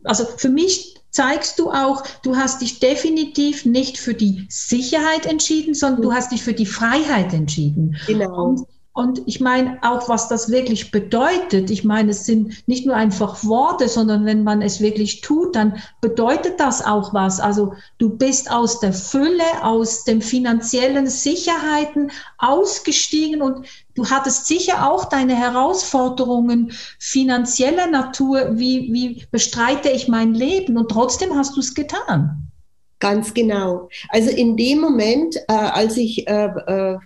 also 0.05 0.25
für 0.37 0.49
mich 0.49 0.95
zeigst 1.11 1.59
du 1.59 1.71
auch, 1.71 2.05
du 2.23 2.37
hast 2.37 2.63
dich 2.63 2.79
definitiv 2.79 3.65
nicht 3.65 3.99
für 3.99 4.15
die 4.15 4.47
Sicherheit 4.49 5.27
entschieden, 5.27 5.75
sondern 5.75 6.03
du 6.03 6.13
hast 6.13 6.31
dich 6.31 6.43
für 6.43 6.55
die 6.55 6.67
Freiheit 6.67 7.35
entschieden. 7.35 7.97
Genau. 8.07 8.45
Und 8.45 8.67
und 8.99 9.23
ich 9.27 9.39
meine 9.39 9.79
auch, 9.83 10.09
was 10.09 10.27
das 10.27 10.51
wirklich 10.51 10.91
bedeutet. 10.91 11.71
Ich 11.71 11.85
meine, 11.85 12.11
es 12.11 12.27
sind 12.27 12.67
nicht 12.67 12.85
nur 12.85 12.97
einfach 12.97 13.45
Worte, 13.45 13.89
sondern 13.89 14.25
wenn 14.25 14.43
man 14.43 14.61
es 14.61 14.81
wirklich 14.81 15.21
tut, 15.21 15.55
dann 15.55 15.81
bedeutet 16.01 16.59
das 16.59 16.85
auch 16.85 17.15
was. 17.15 17.39
Also 17.39 17.75
du 17.99 18.11
bist 18.11 18.51
aus 18.51 18.81
der 18.81 18.93
Fülle, 18.93 19.45
aus 19.63 20.03
den 20.03 20.21
finanziellen 20.21 21.07
Sicherheiten 21.07 22.11
ausgestiegen 22.39 23.41
und 23.41 23.67
du 23.95 24.05
hattest 24.11 24.47
sicher 24.47 24.91
auch 24.91 25.05
deine 25.05 25.37
Herausforderungen 25.37 26.73
finanzieller 26.99 27.87
Natur. 27.87 28.59
Wie, 28.59 28.93
wie 28.93 29.25
bestreite 29.31 29.91
ich 29.91 30.09
mein 30.09 30.35
Leben? 30.35 30.77
Und 30.77 30.91
trotzdem 30.91 31.37
hast 31.37 31.55
du 31.55 31.61
es 31.61 31.75
getan. 31.75 32.49
Ganz 32.99 33.33
genau. 33.33 33.91
Also 34.09 34.31
in 34.31 34.57
dem 34.57 34.81
Moment, 34.81 35.37
äh, 35.37 35.53
als 35.53 35.97
ich 35.97 36.27
äh, 36.27 36.47
äh, 36.47 36.99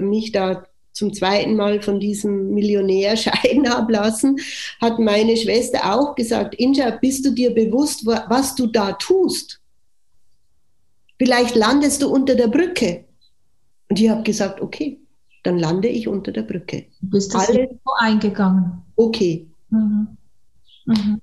mich 0.00 0.32
da 0.32 0.64
zum 0.96 1.12
zweiten 1.12 1.56
Mal 1.56 1.82
von 1.82 2.00
diesem 2.00 2.54
Millionär 2.54 3.16
scheiden 3.16 3.66
ablassen, 3.66 4.38
hat 4.80 4.98
meine 4.98 5.36
Schwester 5.36 5.94
auch 5.94 6.14
gesagt, 6.14 6.54
Inja, 6.54 6.90
bist 6.90 7.26
du 7.26 7.32
dir 7.32 7.54
bewusst, 7.54 8.06
was 8.06 8.54
du 8.54 8.66
da 8.66 8.92
tust? 8.92 9.60
Vielleicht 11.18 11.54
landest 11.54 12.00
du 12.02 12.08
unter 12.08 12.34
der 12.34 12.48
Brücke. 12.48 13.04
Und 13.90 14.00
ich 14.00 14.08
habe 14.08 14.22
gesagt, 14.22 14.62
okay, 14.62 14.98
dann 15.42 15.58
lande 15.58 15.88
ich 15.88 16.08
unter 16.08 16.32
der 16.32 16.42
Brücke. 16.42 16.86
Du 17.02 17.10
bist 17.10 17.34
das 17.34 17.48
Alles 17.48 17.58
Risiko 17.60 17.92
eingegangen. 17.98 18.82
Okay. 18.96 19.46
Mhm. 19.68 20.16
Mhm. 20.86 21.20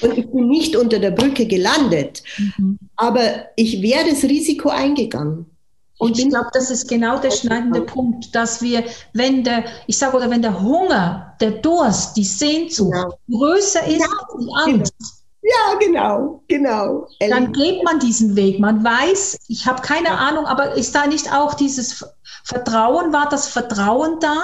Und 0.00 0.18
ich 0.18 0.30
bin 0.30 0.48
nicht 0.48 0.74
unter 0.74 0.98
der 0.98 1.10
Brücke 1.10 1.46
gelandet, 1.46 2.22
mhm. 2.38 2.78
aber 2.96 3.46
ich 3.56 3.82
wäre 3.82 4.08
das 4.08 4.24
Risiko 4.24 4.70
eingegangen. 4.70 5.46
Und 6.02 6.18
ich 6.18 6.28
glaube, 6.30 6.48
das 6.52 6.68
ist 6.68 6.88
genau 6.88 7.18
der 7.18 7.30
schneidende 7.30 7.82
Punkt, 7.82 8.34
dass 8.34 8.60
wir, 8.60 8.82
wenn 9.12 9.44
der, 9.44 9.62
ich 9.86 9.96
sage, 9.96 10.16
oder 10.16 10.28
wenn 10.30 10.42
der 10.42 10.60
Hunger, 10.60 11.36
der 11.40 11.52
Durst, 11.52 12.16
die 12.16 12.24
Sehnsucht 12.24 12.92
genau. 12.92 13.18
größer 13.30 13.86
ist 13.86 14.00
ja, 14.00 14.06
als 14.06 14.36
die 14.40 14.52
Angst. 14.52 14.94
Ja, 15.42 15.78
genau, 15.78 16.42
genau. 16.48 17.06
Dann 17.20 17.52
geht 17.52 17.84
man 17.84 18.00
diesen 18.00 18.34
Weg. 18.34 18.58
Man 18.58 18.82
weiß, 18.82 19.38
ich 19.46 19.64
habe 19.64 19.80
keine 19.82 20.08
ja. 20.08 20.16
Ahnung, 20.16 20.46
aber 20.46 20.74
ist 20.74 20.92
da 20.92 21.06
nicht 21.06 21.32
auch 21.32 21.54
dieses 21.54 22.04
Vertrauen, 22.42 23.12
war 23.12 23.28
das 23.28 23.46
Vertrauen 23.46 24.18
da? 24.18 24.42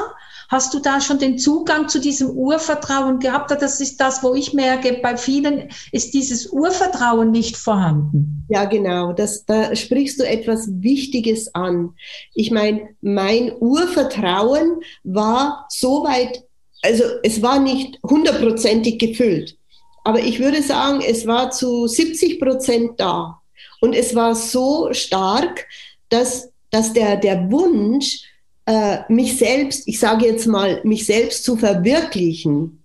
Hast 0.49 0.73
du 0.73 0.79
da 0.79 1.01
schon 1.01 1.19
den 1.19 1.39
Zugang 1.39 1.89
zu 1.89 2.01
diesem 2.01 2.31
Urvertrauen 2.31 3.19
gehabt? 3.19 3.51
Das 3.51 3.81
ist 3.81 4.01
das, 4.01 4.23
wo 4.23 4.35
ich 4.35 4.55
merke, 4.55 4.99
bei 5.03 5.19
vielen 5.19 5.69
ist 5.93 6.15
dieses 6.15 6.47
Urvertrauen 6.47 7.31
nicht 7.31 7.59
vorhanden. 7.59 8.47
Ja, 8.49 8.65
genau. 8.65 9.13
Das, 9.13 9.45
da 9.45 9.77
sprichst 9.77 10.19
du 10.19 10.27
etwas 10.27 10.67
Wichtiges 10.81 11.55
an. 11.55 11.91
Ich 12.35 12.51
meine, 12.51 12.89
mein 13.03 13.53
Urvertrauen 13.61 14.81
war 15.05 15.67
soweit, 15.69 16.43
also 16.81 17.05
es 17.23 17.43
war 17.43 17.61
nicht 17.61 17.99
hundertprozentig 18.03 18.99
gefüllt, 18.99 19.59
aber 20.03 20.21
ich 20.21 20.41
würde 20.41 20.63
sagen, 20.63 21.03
es 21.07 21.27
war 21.27 21.51
zu 21.51 21.87
70 21.87 22.41
Prozent 22.41 22.99
da. 22.99 23.43
Und 23.83 23.95
es 23.95 24.15
war 24.15 24.35
so 24.35 24.89
stark, 24.93 25.67
dass, 26.09 26.51
dass 26.71 26.95
der, 26.95 27.17
der 27.17 27.51
Wunsch, 27.51 28.23
äh, 28.69 28.99
mich 29.09 29.39
selbst, 29.39 29.89
ich 29.89 29.99
sage 29.99 30.27
jetzt 30.27 30.47
mal, 30.47 30.83
mich 30.85 31.07
selbst 31.07 31.43
zu 31.43 31.57
verwirklichen, 31.57 32.85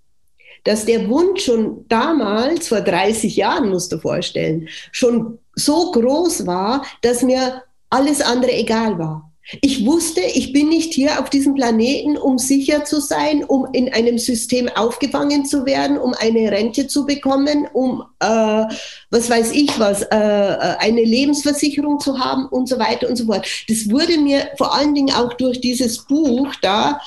dass 0.64 0.86
der 0.86 1.10
Wunsch 1.10 1.44
schon 1.44 1.86
damals, 1.90 2.70
vor 2.70 2.80
30 2.80 3.36
Jahren, 3.36 3.70
musst 3.70 3.92
du 3.92 3.98
vorstellen, 3.98 4.70
schon 4.94 5.40
so 5.56 5.92
groß 5.92 6.48
war, 6.48 6.86
dass 7.02 7.22
mir 7.22 7.64
alles 7.90 8.22
andere 8.22 8.54
egal 8.54 8.98
war. 8.98 9.30
Ich 9.62 9.86
wusste, 9.86 10.22
ich 10.22 10.54
bin 10.54 10.70
nicht 10.70 10.94
hier 10.94 11.20
auf 11.20 11.30
diesem 11.30 11.54
Planeten, 11.54 12.18
um 12.18 12.38
sicher 12.38 12.86
zu 12.86 13.02
sein, 13.02 13.44
um 13.44 13.68
in 13.74 13.94
einem 13.94 14.18
System 14.18 14.70
aufgefangen 14.70 15.46
zu 15.46 15.66
werden, 15.66 15.98
um 15.98 16.14
eine 16.14 16.50
Rente 16.50 16.88
zu 16.88 17.06
bekommen, 17.06 17.68
um, 17.74 18.04
äh, 18.20 18.64
was 19.12 19.30
weiß 19.30 19.52
ich 19.52 19.78
was, 19.80 20.04
äh, 20.04 20.16
äh, 20.16 20.78
eine 20.80 21.04
Lebensversicherung 21.04 22.00
zu 22.00 22.20
haben 22.20 22.48
und 22.48 22.70
so 22.70 22.80
weiter 22.80 23.10
und 23.10 23.18
so 23.18 23.26
fort. 23.26 23.46
Das 23.68 23.90
wurde 23.90 24.18
mir 24.18 24.50
vor 24.58 24.74
allen 24.74 24.96
Dingen 24.96 25.14
auch 25.14 25.34
durch 25.34 25.60
dieses 25.60 26.06
Buch 26.06 26.48
da, 26.62 27.02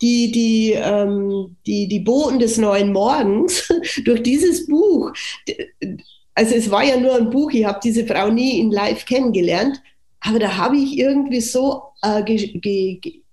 die, 0.00 0.32
die, 0.32 0.72
ähm, 0.72 1.56
die, 1.66 1.86
die 1.86 2.00
Boten 2.00 2.38
des 2.38 2.56
neuen 2.56 2.92
Morgens, 2.92 3.68
durch 4.04 4.22
dieses 4.22 4.66
Buch, 4.66 5.12
also 6.34 6.54
es 6.54 6.70
war 6.70 6.82
ja 6.82 6.98
nur 6.98 7.14
ein 7.14 7.30
Buch, 7.30 7.52
ich 7.52 7.64
habe 7.64 7.80
diese 7.82 8.06
Frau 8.06 8.30
nie 8.30 8.58
in 8.58 8.70
Live 8.70 9.04
kennengelernt, 9.04 9.80
aber 10.24 10.38
da 10.38 10.56
habe 10.56 10.76
ich 10.76 10.98
irgendwie 10.98 11.40
so 11.40 11.82
äh, 12.02 12.22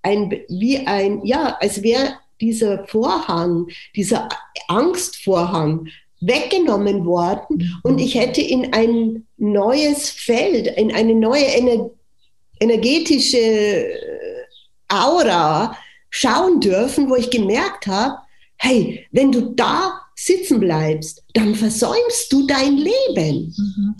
ein, 0.02 0.40
wie 0.48 0.86
ein, 0.86 1.24
ja, 1.24 1.56
als 1.60 1.82
wäre 1.82 2.14
dieser 2.40 2.86
Vorhang, 2.86 3.68
dieser 3.96 4.28
Angstvorhang 4.68 5.88
weggenommen 6.20 7.04
worden 7.04 7.58
mhm. 7.58 7.80
und 7.82 7.98
ich 7.98 8.14
hätte 8.14 8.40
in 8.40 8.72
ein 8.72 9.26
neues 9.38 10.10
Feld, 10.10 10.66
in 10.66 10.92
eine 10.92 11.14
neue 11.14 11.46
Ener 11.46 11.90
energetische 12.60 13.38
äh, 13.38 13.96
Aura 14.88 15.76
schauen 16.10 16.60
dürfen, 16.60 17.10
wo 17.10 17.16
ich 17.16 17.30
gemerkt 17.30 17.88
habe, 17.88 18.18
hey, 18.56 19.06
wenn 19.10 19.32
du 19.32 19.52
da 19.54 20.00
sitzen 20.14 20.60
bleibst, 20.60 21.24
dann 21.32 21.56
versäumst 21.56 22.32
du 22.32 22.46
dein 22.46 22.76
Leben. 22.76 23.52
Mhm. 23.56 23.94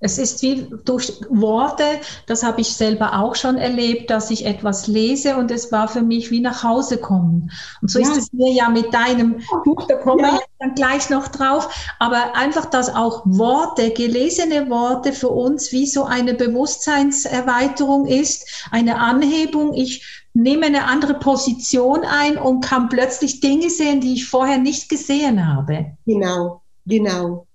Es 0.00 0.16
ist 0.16 0.42
wie 0.42 0.68
durch 0.84 1.12
Worte, 1.28 1.82
das 2.26 2.44
habe 2.44 2.60
ich 2.60 2.74
selber 2.74 3.18
auch 3.18 3.34
schon 3.34 3.56
erlebt, 3.56 4.10
dass 4.10 4.30
ich 4.30 4.46
etwas 4.46 4.86
lese 4.86 5.36
und 5.36 5.50
es 5.50 5.72
war 5.72 5.88
für 5.88 6.02
mich 6.02 6.30
wie 6.30 6.40
nach 6.40 6.62
Hause 6.62 6.98
kommen. 6.98 7.50
Und 7.82 7.90
so 7.90 7.98
ja. 7.98 8.08
ist 8.08 8.16
es 8.16 8.32
mir 8.32 8.52
ja 8.52 8.68
mit 8.68 8.94
deinem 8.94 9.40
Buch, 9.64 9.86
da 9.88 9.96
kommen 9.96 10.24
ja. 10.24 10.32
wir 10.34 10.40
dann 10.60 10.74
gleich 10.76 11.10
noch 11.10 11.26
drauf, 11.26 11.68
aber 11.98 12.36
einfach, 12.36 12.66
dass 12.66 12.94
auch 12.94 13.22
Worte, 13.24 13.90
gelesene 13.90 14.70
Worte 14.70 15.12
für 15.12 15.30
uns 15.30 15.72
wie 15.72 15.86
so 15.86 16.04
eine 16.04 16.34
Bewusstseinserweiterung 16.34 18.06
ist, 18.06 18.68
eine 18.70 19.00
Anhebung. 19.00 19.74
Ich 19.74 20.24
nehme 20.32 20.66
eine 20.66 20.84
andere 20.84 21.14
Position 21.14 22.04
ein 22.04 22.38
und 22.38 22.64
kann 22.64 22.88
plötzlich 22.88 23.40
Dinge 23.40 23.68
sehen, 23.68 24.00
die 24.00 24.14
ich 24.14 24.28
vorher 24.28 24.58
nicht 24.58 24.88
gesehen 24.88 25.44
habe. 25.52 25.96
Genau, 26.06 26.62
genau. 26.86 27.47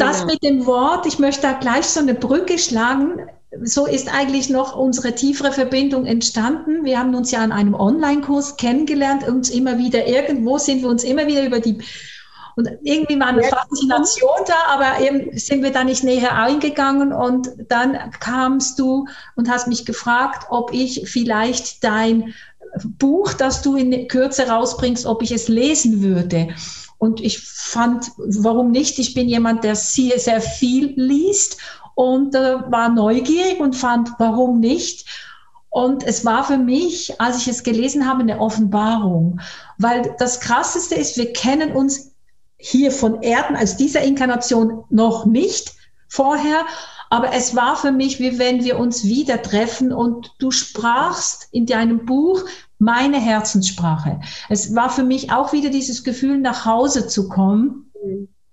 Das 0.00 0.24
mit 0.24 0.42
dem 0.42 0.66
Wort, 0.66 1.06
ich 1.06 1.18
möchte 1.18 1.42
da 1.42 1.52
gleich 1.52 1.86
so 1.86 2.00
eine 2.00 2.14
Brücke 2.14 2.58
schlagen. 2.58 3.20
So 3.62 3.86
ist 3.86 4.12
eigentlich 4.12 4.48
noch 4.48 4.76
unsere 4.76 5.14
tiefere 5.14 5.52
Verbindung 5.52 6.06
entstanden. 6.06 6.84
Wir 6.84 6.98
haben 6.98 7.14
uns 7.14 7.30
ja 7.30 7.40
an 7.40 7.52
einem 7.52 7.74
Online-Kurs 7.74 8.56
kennengelernt, 8.56 9.26
uns 9.28 9.50
immer 9.50 9.78
wieder, 9.78 10.06
irgendwo 10.06 10.58
sind 10.58 10.82
wir 10.82 10.88
uns 10.88 11.04
immer 11.04 11.26
wieder 11.26 11.44
über 11.44 11.60
die 11.60 11.78
und 12.56 12.68
irgendwie 12.82 13.18
war 13.18 13.28
eine 13.28 13.42
Faszination 13.42 14.40
da, 14.46 14.74
aber 14.74 15.00
eben 15.00 15.38
sind 15.38 15.62
wir 15.62 15.72
da 15.72 15.84
nicht 15.84 16.04
näher 16.04 16.36
eingegangen. 16.36 17.12
Und 17.12 17.48
dann 17.68 17.96
kamst 18.20 18.78
du 18.78 19.06
und 19.36 19.48
hast 19.48 19.66
mich 19.66 19.86
gefragt, 19.86 20.46
ob 20.50 20.72
ich 20.72 21.08
vielleicht 21.10 21.82
dein 21.84 22.34
Buch, 22.98 23.32
das 23.32 23.62
du 23.62 23.76
in 23.76 24.08
Kürze 24.08 24.48
rausbringst, 24.48 25.06
ob 25.06 25.22
ich 25.22 25.32
es 25.32 25.48
lesen 25.48 26.02
würde. 26.02 26.48
Und 27.00 27.22
ich 27.22 27.38
fand, 27.38 28.12
warum 28.18 28.72
nicht? 28.72 28.98
Ich 28.98 29.14
bin 29.14 29.26
jemand, 29.26 29.64
der 29.64 29.74
sehr, 29.74 30.18
sehr 30.18 30.42
viel 30.42 30.92
liest 30.96 31.56
und 31.94 32.34
äh, 32.34 32.58
war 32.70 32.90
neugierig 32.90 33.58
und 33.58 33.74
fand, 33.74 34.10
warum 34.18 34.60
nicht? 34.60 35.06
Und 35.70 36.06
es 36.06 36.26
war 36.26 36.44
für 36.44 36.58
mich, 36.58 37.18
als 37.18 37.38
ich 37.38 37.48
es 37.48 37.62
gelesen 37.62 38.06
habe, 38.06 38.20
eine 38.20 38.38
Offenbarung. 38.38 39.40
Weil 39.78 40.14
das 40.18 40.40
Krasseste 40.40 40.94
ist, 40.94 41.16
wir 41.16 41.32
kennen 41.32 41.72
uns 41.72 42.12
hier 42.58 42.92
von 42.92 43.22
Erden 43.22 43.56
als 43.56 43.78
dieser 43.78 44.02
Inkarnation 44.02 44.84
noch 44.90 45.24
nicht 45.24 45.72
vorher, 46.06 46.66
Aber 47.10 47.32
es 47.34 47.56
war 47.56 47.76
für 47.76 47.90
mich, 47.90 48.20
wie 48.20 48.38
wenn 48.38 48.64
wir 48.64 48.78
uns 48.78 49.04
wieder 49.04 49.42
treffen 49.42 49.92
und 49.92 50.32
du 50.38 50.52
sprachst 50.52 51.48
in 51.50 51.66
deinem 51.66 52.06
Buch 52.06 52.44
meine 52.78 53.20
Herzenssprache. 53.20 54.20
Es 54.48 54.74
war 54.76 54.90
für 54.90 55.02
mich 55.02 55.32
auch 55.32 55.52
wieder 55.52 55.70
dieses 55.70 56.04
Gefühl, 56.04 56.38
nach 56.38 56.64
Hause 56.64 57.08
zu 57.08 57.28
kommen. 57.28 57.90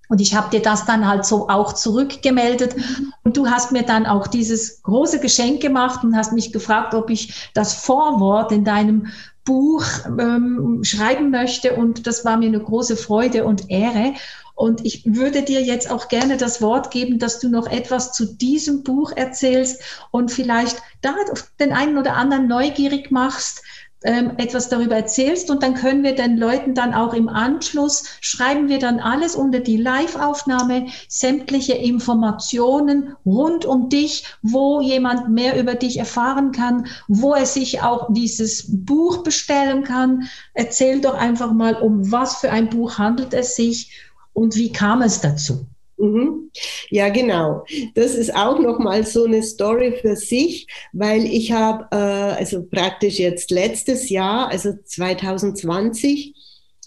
Und 0.09 0.21
ich 0.21 0.35
habe 0.35 0.49
dir 0.49 0.61
das 0.61 0.85
dann 0.85 1.07
halt 1.07 1.25
so 1.25 1.49
auch 1.49 1.73
zurückgemeldet. 1.73 2.75
Und 3.23 3.37
du 3.37 3.47
hast 3.47 3.71
mir 3.71 3.83
dann 3.83 4.07
auch 4.07 4.25
dieses 4.25 4.81
große 4.81 5.19
Geschenk 5.19 5.61
gemacht 5.61 6.03
und 6.03 6.17
hast 6.17 6.33
mich 6.33 6.51
gefragt, 6.51 6.95
ob 6.95 7.11
ich 7.11 7.51
das 7.53 7.73
Vorwort 7.73 8.51
in 8.51 8.63
deinem 8.63 9.07
Buch 9.45 9.83
ähm, 10.19 10.79
schreiben 10.83 11.29
möchte. 11.29 11.75
Und 11.75 12.07
das 12.07 12.25
war 12.25 12.37
mir 12.37 12.47
eine 12.47 12.59
große 12.59 12.97
Freude 12.97 13.45
und 13.45 13.69
Ehre. 13.69 14.13
Und 14.57 14.83
ich 14.87 15.03
würde 15.05 15.43
dir 15.43 15.61
jetzt 15.61 15.91
auch 15.91 16.07
gerne 16.07 16.35
das 16.35 16.63
Wort 16.63 16.89
geben, 16.89 17.19
dass 17.19 17.39
du 17.39 17.47
noch 17.47 17.67
etwas 17.67 18.11
zu 18.11 18.25
diesem 18.25 18.81
Buch 18.81 19.11
erzählst 19.15 19.79
und 20.09 20.31
vielleicht 20.31 20.81
da 21.01 21.13
den 21.59 21.73
einen 21.73 21.99
oder 21.99 22.15
anderen 22.15 22.47
neugierig 22.47 23.11
machst, 23.11 23.61
ähm, 24.03 24.31
etwas 24.37 24.69
darüber 24.69 24.95
erzählst 24.95 25.51
und 25.51 25.61
dann 25.61 25.75
können 25.75 26.01
wir 26.01 26.15
den 26.15 26.37
Leuten 26.37 26.73
dann 26.73 26.95
auch 26.95 27.13
im 27.13 27.29
Anschluss, 27.29 28.05
schreiben 28.19 28.67
wir 28.67 28.79
dann 28.79 28.99
alles 28.99 29.35
unter 29.35 29.59
die 29.59 29.77
Live-Aufnahme, 29.77 30.87
sämtliche 31.07 31.73
Informationen 31.73 33.15
rund 33.27 33.65
um 33.65 33.89
dich, 33.89 34.23
wo 34.41 34.81
jemand 34.81 35.29
mehr 35.29 35.59
über 35.59 35.75
dich 35.75 35.99
erfahren 35.99 36.51
kann, 36.51 36.87
wo 37.07 37.35
er 37.35 37.45
sich 37.45 37.81
auch 37.81 38.11
dieses 38.11 38.65
Buch 38.67 39.23
bestellen 39.23 39.83
kann. 39.83 40.27
Erzähl 40.55 40.99
doch 40.99 41.15
einfach 41.15 41.51
mal, 41.53 41.75
um 41.75 42.11
was 42.11 42.37
für 42.37 42.49
ein 42.49 42.69
Buch 42.69 42.97
handelt 42.97 43.35
es 43.35 43.55
sich 43.55 44.06
und 44.37 44.55
wie 44.55 44.71
kam 44.71 45.01
es 45.01 45.19
dazu? 45.19 45.65
Mhm. 45.97 46.51
Ja, 46.91 47.09
genau. 47.09 47.65
Das 47.95 48.13
ist 48.13 48.35
auch 48.35 48.59
nochmal 48.59 49.03
so 49.03 49.25
eine 49.25 49.41
Story 49.41 49.97
für 49.99 50.15
sich, 50.15 50.67
weil 50.93 51.25
ich 51.25 51.51
habe, 51.51 51.87
äh, 51.91 52.37
also 52.37 52.61
praktisch 52.61 53.17
jetzt 53.17 53.49
letztes 53.49 54.09
Jahr, 54.09 54.49
also 54.49 54.73
2020, 54.85 56.35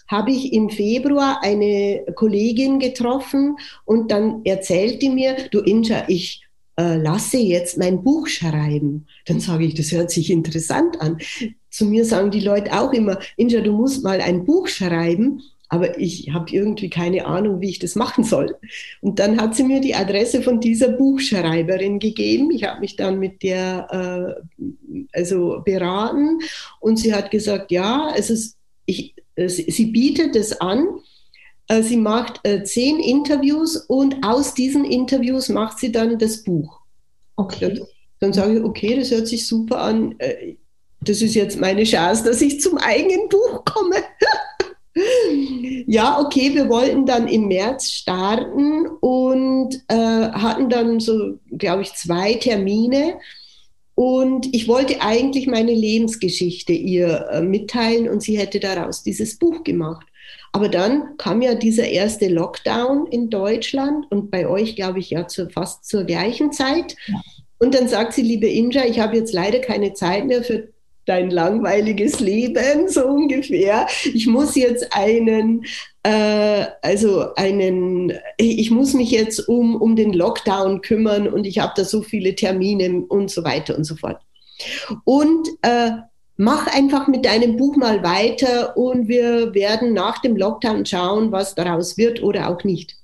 habe 0.07 0.31
ich 0.31 0.53
im 0.53 0.69
Februar 0.69 1.39
eine 1.43 2.05
Kollegin 2.15 2.79
getroffen 2.79 3.57
und 3.83 4.11
dann 4.11 4.45
erzählte 4.45 5.09
mir, 5.09 5.35
du 5.51 5.59
Inja, 5.59 6.05
ich 6.07 6.45
äh, 6.77 6.95
lasse 6.95 7.37
jetzt 7.37 7.77
mein 7.77 8.01
Buch 8.01 8.27
schreiben. 8.27 9.07
Dann 9.25 9.41
sage 9.41 9.65
ich, 9.65 9.73
das 9.73 9.91
hört 9.91 10.09
sich 10.09 10.31
interessant 10.31 11.01
an. 11.01 11.17
Zu 11.69 11.85
mir 11.85 12.05
sagen 12.05 12.31
die 12.31 12.39
Leute 12.39 12.71
auch 12.79 12.93
immer, 12.93 13.19
Inja, 13.35 13.59
du 13.59 13.73
musst 13.73 14.05
mal 14.05 14.21
ein 14.21 14.45
Buch 14.45 14.69
schreiben 14.69 15.41
aber 15.71 15.97
ich 15.97 16.33
habe 16.33 16.51
irgendwie 16.51 16.89
keine 16.89 17.25
Ahnung, 17.25 17.61
wie 17.61 17.69
ich 17.69 17.79
das 17.79 17.95
machen 17.95 18.25
soll. 18.25 18.57
Und 18.99 19.19
dann 19.19 19.39
hat 19.39 19.55
sie 19.55 19.63
mir 19.63 19.79
die 19.79 19.95
Adresse 19.95 20.41
von 20.41 20.59
dieser 20.59 20.89
Buchschreiberin 20.89 21.97
gegeben. 21.97 22.51
Ich 22.51 22.65
habe 22.65 22.81
mich 22.81 22.97
dann 22.97 23.19
mit 23.19 23.41
der 23.41 24.37
äh, 24.59 24.67
also 25.13 25.61
beraten 25.63 26.39
und 26.81 26.99
sie 26.99 27.13
hat 27.15 27.31
gesagt, 27.31 27.71
ja, 27.71 28.13
es 28.17 28.29
ist, 28.29 28.57
ich, 28.85 29.15
äh, 29.35 29.47
sie 29.47 29.85
bietet 29.85 30.35
es 30.35 30.59
an. 30.59 30.85
Äh, 31.69 31.83
sie 31.83 31.95
macht 31.95 32.41
äh, 32.43 32.65
zehn 32.65 32.99
Interviews 32.99 33.77
und 33.77 34.25
aus 34.25 34.53
diesen 34.53 34.83
Interviews 34.83 35.47
macht 35.47 35.79
sie 35.79 35.93
dann 35.93 36.19
das 36.19 36.43
Buch. 36.43 36.81
Okay. 37.37 37.75
Dann, 37.75 37.87
dann 38.19 38.33
sage 38.33 38.57
ich, 38.57 38.63
okay, 38.65 38.97
das 38.97 39.09
hört 39.09 39.29
sich 39.29 39.47
super 39.47 39.79
an. 39.79 40.15
Äh, 40.17 40.55
das 40.99 41.21
ist 41.21 41.33
jetzt 41.33 41.57
meine 41.61 41.85
Chance, 41.85 42.25
dass 42.25 42.41
ich 42.41 42.59
zum 42.59 42.77
eigenen 42.77 43.29
Buch 43.29 43.63
komme. 43.63 43.95
Ja, 45.87 46.19
okay, 46.19 46.53
wir 46.53 46.69
wollten 46.69 47.05
dann 47.05 47.27
im 47.27 47.47
März 47.47 47.91
starten 47.91 48.87
und 48.99 49.75
äh, 49.87 49.95
hatten 49.95 50.69
dann 50.69 50.99
so, 50.99 51.39
glaube 51.57 51.83
ich, 51.83 51.93
zwei 51.93 52.33
Termine. 52.33 53.19
Und 53.95 54.53
ich 54.53 54.67
wollte 54.67 55.01
eigentlich 55.01 55.47
meine 55.47 55.73
Lebensgeschichte 55.73 56.73
ihr 56.73 57.27
äh, 57.31 57.41
mitteilen 57.41 58.09
und 58.09 58.21
sie 58.21 58.37
hätte 58.37 58.59
daraus 58.59 59.03
dieses 59.03 59.37
Buch 59.37 59.63
gemacht. 59.63 60.07
Aber 60.53 60.67
dann 60.67 61.17
kam 61.17 61.41
ja 61.41 61.55
dieser 61.55 61.87
erste 61.87 62.27
Lockdown 62.27 63.07
in 63.07 63.29
Deutschland 63.29 64.11
und 64.11 64.31
bei 64.31 64.47
euch, 64.47 64.75
glaube 64.75 64.99
ich, 64.99 65.09
ja 65.09 65.27
zu, 65.27 65.49
fast 65.49 65.85
zur 65.85 66.03
gleichen 66.03 66.51
Zeit. 66.51 66.95
Und 67.57 67.75
dann 67.75 67.87
sagt 67.87 68.13
sie, 68.13 68.21
liebe 68.21 68.47
Inja, 68.47 68.85
ich 68.85 68.99
habe 68.99 69.17
jetzt 69.17 69.33
leider 69.33 69.59
keine 69.59 69.93
Zeit 69.93 70.25
mehr 70.25 70.43
für 70.43 70.69
dein 71.05 71.29
langweiliges 71.29 72.19
Leben, 72.19 72.87
so 72.87 73.05
ungefähr. 73.05 73.87
Ich 74.13 74.27
muss 74.27 74.55
jetzt 74.55 74.93
einen, 74.93 75.65
äh, 76.03 76.65
also 76.81 77.33
einen, 77.35 78.13
ich 78.37 78.71
muss 78.71 78.93
mich 78.93 79.11
jetzt 79.11 79.47
um, 79.47 79.75
um 79.75 79.95
den 79.95 80.13
Lockdown 80.13 80.81
kümmern 80.81 81.27
und 81.27 81.45
ich 81.45 81.59
habe 81.59 81.73
da 81.75 81.83
so 81.83 82.01
viele 82.01 82.35
Termine 82.35 83.03
und 83.07 83.31
so 83.31 83.43
weiter 83.43 83.77
und 83.77 83.83
so 83.83 83.95
fort. 83.95 84.21
Und 85.05 85.47
äh, 85.61 85.91
mach 86.37 86.67
einfach 86.67 87.07
mit 87.07 87.25
deinem 87.25 87.57
Buch 87.57 87.75
mal 87.75 88.03
weiter 88.03 88.75
und 88.77 89.07
wir 89.07 89.53
werden 89.53 89.93
nach 89.93 90.19
dem 90.21 90.35
Lockdown 90.35 90.85
schauen, 90.85 91.31
was 91.31 91.55
daraus 91.55 91.97
wird 91.97 92.21
oder 92.23 92.49
auch 92.49 92.63
nicht. 92.63 92.95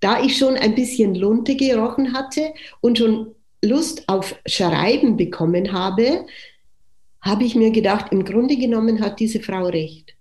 Da 0.00 0.22
ich 0.22 0.36
schon 0.36 0.56
ein 0.56 0.74
bisschen 0.74 1.14
Lunte 1.14 1.54
gerochen 1.54 2.12
hatte 2.12 2.52
und 2.80 2.98
schon 2.98 3.34
Lust 3.64 4.08
auf 4.08 4.34
Schreiben 4.46 5.16
bekommen 5.16 5.72
habe, 5.72 6.26
habe 7.22 7.44
ich 7.44 7.54
mir 7.54 7.70
gedacht, 7.70 8.06
im 8.10 8.24
Grunde 8.24 8.56
genommen 8.56 9.00
hat 9.00 9.20
diese 9.20 9.40
Frau 9.40 9.66
recht. 9.66 10.16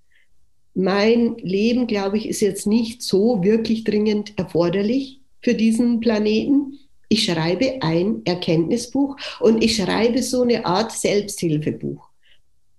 Mein 0.74 1.36
Leben, 1.38 1.88
glaube 1.88 2.18
ich, 2.18 2.30
ist 2.30 2.40
jetzt 2.40 2.68
nicht 2.68 3.02
so 3.02 3.44
wirklich 3.44 3.84
dringend 3.84 4.38
erforderlich 4.38 5.20
für 5.42 5.56
diesen 5.56 6.00
Planeten. 6.00 6.80
Ich 7.10 7.26
schreibe 7.26 7.82
ein 7.82 8.22
Erkenntnisbuch 8.24 9.18
und 9.42 9.64
ich 9.64 9.76
schreibe 9.76 10.22
so 10.24 10.44
eine 10.44 10.66
Art 10.66 10.92
Selbsthilfebuch. 10.94 12.08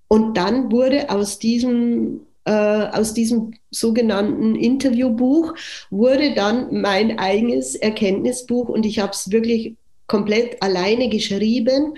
Und 0.08 0.36
dann 0.36 0.70
wurde 0.70 1.10
aus 1.10 1.38
diesem, 1.38 2.20
äh, 2.44 2.52
aus 2.52 3.12
diesem 3.12 3.54
sogenannten 3.70 4.54
Interviewbuch, 4.54 5.54
wurde 5.90 6.34
dann 6.34 6.80
mein 6.80 7.18
eigenes 7.18 7.74
Erkenntnisbuch 7.74 8.68
und 8.68 8.86
ich 8.86 9.00
habe 9.00 9.12
es 9.12 9.30
wirklich 9.30 9.74
komplett 10.06 10.62
alleine 10.62 11.08
geschrieben 11.08 11.94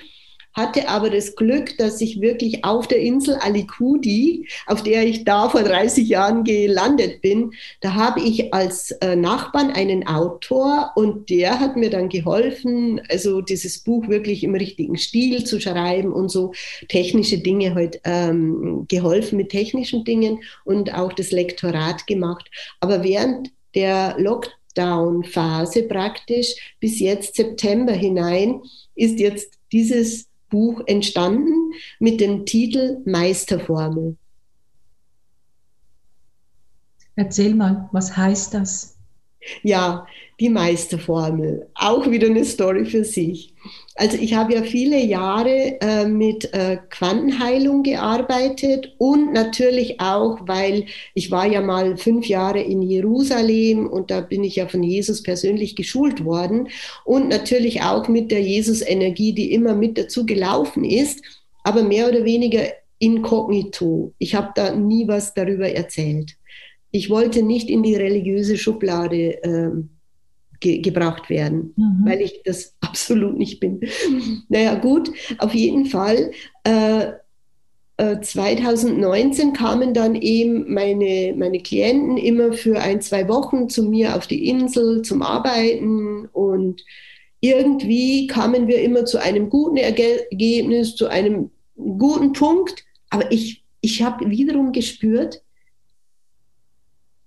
hatte 0.55 0.89
aber 0.89 1.11
das 1.11 1.35
Glück, 1.35 1.77
dass 1.79 2.01
ich 2.01 2.21
wirklich 2.21 2.65
auf 2.65 2.87
der 2.87 2.99
Insel 2.99 3.35
Alikudi, 3.37 4.49
auf 4.67 4.83
der 4.83 5.07
ich 5.07 5.25
da 5.25 5.49
vor 5.49 5.63
30 5.63 6.09
Jahren 6.09 6.45
gelandet 6.45 7.21
bin, 7.21 7.53
da 7.81 7.95
habe 7.95 8.21
ich 8.21 8.55
als 8.55 8.93
äh, 8.93 9.17
Nachbarn 9.17 9.71
einen 9.71 10.07
Autor 10.07 10.93
und 10.95 11.29
der 11.29 11.59
hat 11.59 11.77
mir 11.77 11.91
dann 11.91 12.09
geholfen, 12.09 13.01
also 13.09 13.41
dieses 13.41 13.81
Buch 13.81 14.09
wirklich 14.09 14.45
im 14.45 14.55
richtigen 14.55 14.97
Stil 14.97 15.45
zu 15.45 15.61
schreiben 15.61 16.13
und 16.13 16.31
so 16.31 16.53
technische 16.89 17.39
Dinge 17.39 17.75
halt 17.75 18.01
ähm, 18.05 18.87
geholfen 18.89 19.37
mit 19.37 19.51
technischen 19.51 20.05
Dingen 20.05 20.41
und 20.65 20.95
auch 20.95 21.13
das 21.13 21.33
Lektorat 21.33 22.07
gemacht. 22.07 22.49
Aber 22.81 23.03
während 23.03 23.51
der 23.75 24.15
Lockdown-Phase 24.19 25.83
praktisch 25.85 26.77
bis 26.81 27.01
jetzt 27.01 27.35
September 27.35 27.93
hinein 27.93 28.63
ist 28.95 29.19
jetzt 29.19 29.55
dieses 29.73 30.29
Buch 30.55 30.83
entstanden 30.87 31.73
mit 31.99 32.21
dem 32.21 32.47
Titel 32.47 33.03
Meisterformel. 33.05 34.17
Erzähl 37.17 37.57
mal, 37.57 37.89
was 37.91 38.17
heißt 38.17 38.55
das? 38.55 38.97
Ja, 39.65 40.07
die 40.41 40.49
Meisterformel. 40.49 41.69
Auch 41.75 42.11
wieder 42.11 42.27
eine 42.27 42.45
Story 42.45 42.85
für 42.85 43.05
sich. 43.05 43.55
Also 43.97 44.19
ich 44.19 44.35
habe 44.35 44.55
ja 44.55 44.63
viele 44.63 44.99
Jahre 44.99 45.81
äh, 45.81 46.07
mit 46.07 46.53
äh, 46.53 46.79
Quantenheilung 46.91 47.85
gearbeitet 47.85 48.93
und 48.99 49.33
natürlich 49.33 50.01
auch, 50.01 50.41
weil 50.47 50.87
ich 51.15 51.31
war 51.31 51.47
ja 51.47 51.61
mal 51.61 51.97
fünf 51.97 52.27
Jahre 52.27 52.61
in 52.61 52.83
Jerusalem 52.83 53.87
und 53.87 54.11
da 54.11 54.21
bin 54.21 54.43
ich 54.43 54.57
ja 54.57 54.67
von 54.67 54.83
Jesus 54.83 55.23
persönlich 55.23 55.77
geschult 55.77 56.25
worden 56.25 56.69
und 57.05 57.29
natürlich 57.29 57.83
auch 57.83 58.09
mit 58.09 58.33
der 58.33 58.43
Jesus-Energie, 58.43 59.33
die 59.33 59.53
immer 59.53 59.75
mit 59.75 59.97
dazu 59.97 60.27
gelaufen 60.27 60.85
ist, 60.85 61.23
aber 61.63 61.85
mehr 61.85 62.09
oder 62.09 62.25
weniger 62.25 62.65
inkognito. 62.99 64.13
Ich 64.19 64.35
habe 64.35 64.51
da 64.57 64.75
nie 64.75 65.07
was 65.07 65.35
darüber 65.35 65.69
erzählt. 65.69 66.37
Ich 66.91 67.11
wollte 67.11 67.43
nicht 67.43 67.71
in 67.71 67.83
die 67.83 67.97
religiöse 67.97 68.57
Schublade 68.57 69.43
äh, 69.43 69.71
ge 70.65 70.79
gebracht 70.79 71.29
werden, 71.31 71.75
mhm. 71.77 72.01
weil 72.05 72.21
ich 72.23 72.43
das 72.45 72.75
absolut 72.81 73.39
nicht 73.39 73.61
bin. 73.61 73.81
Naja, 74.49 74.75
gut, 74.75 75.13
auf 75.39 75.55
jeden 75.55 75.87
Fall. 75.87 76.33
Äh, 76.65 77.13
2019 77.97 79.51
äh, 79.51 79.53
kamen 79.53 79.95
dann 79.95 80.17
eben 80.17 80.75
meine, 80.75 81.33
meine 81.37 81.61
Klienten 81.61 82.17
immer 82.17 82.53
für 82.53 82.81
ein, 82.81 83.01
zwei 83.01 83.29
Wochen 83.29 83.69
zu 83.69 83.85
mir 83.85 84.17
auf 84.17 84.27
die 84.27 84.49
Insel 84.49 85.03
zum 85.03 85.23
Arbeiten 85.23 86.27
und 86.33 86.85
irgendwie 87.39 88.27
kamen 88.27 88.67
wir 88.67 88.83
immer 88.83 89.05
zu 89.05 89.19
einem 89.19 89.49
guten 89.49 89.77
Ergebnis, 89.77 90.97
zu 90.97 91.07
einem 91.07 91.51
guten 91.77 92.33
Punkt. 92.33 92.85
Aber 93.11 93.31
ich, 93.31 93.63
ich 93.81 94.03
habe 94.03 94.29
wiederum 94.29 94.73
gespürt, 94.73 95.45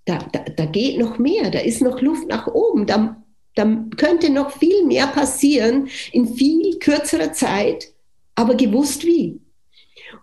da, 0.04 0.18
da, 0.32 0.40
da 0.40 0.64
geht 0.64 0.98
noch 0.98 1.18
mehr, 1.18 1.50
da 1.50 1.60
ist 1.60 1.82
noch 1.82 2.00
Luft 2.00 2.28
nach 2.28 2.46
oben, 2.46 2.86
da, 2.86 3.22
Da 3.58 3.84
könnte 3.96 4.30
noch 4.30 4.52
viel 4.52 4.84
mehr 4.86 5.08
passieren 5.08 5.88
in 6.12 6.32
viel 6.32 6.78
kürzerer 6.78 7.32
Zeit, 7.32 7.88
aber 8.36 8.54
gewusst 8.54 9.04
wie. 9.04 9.40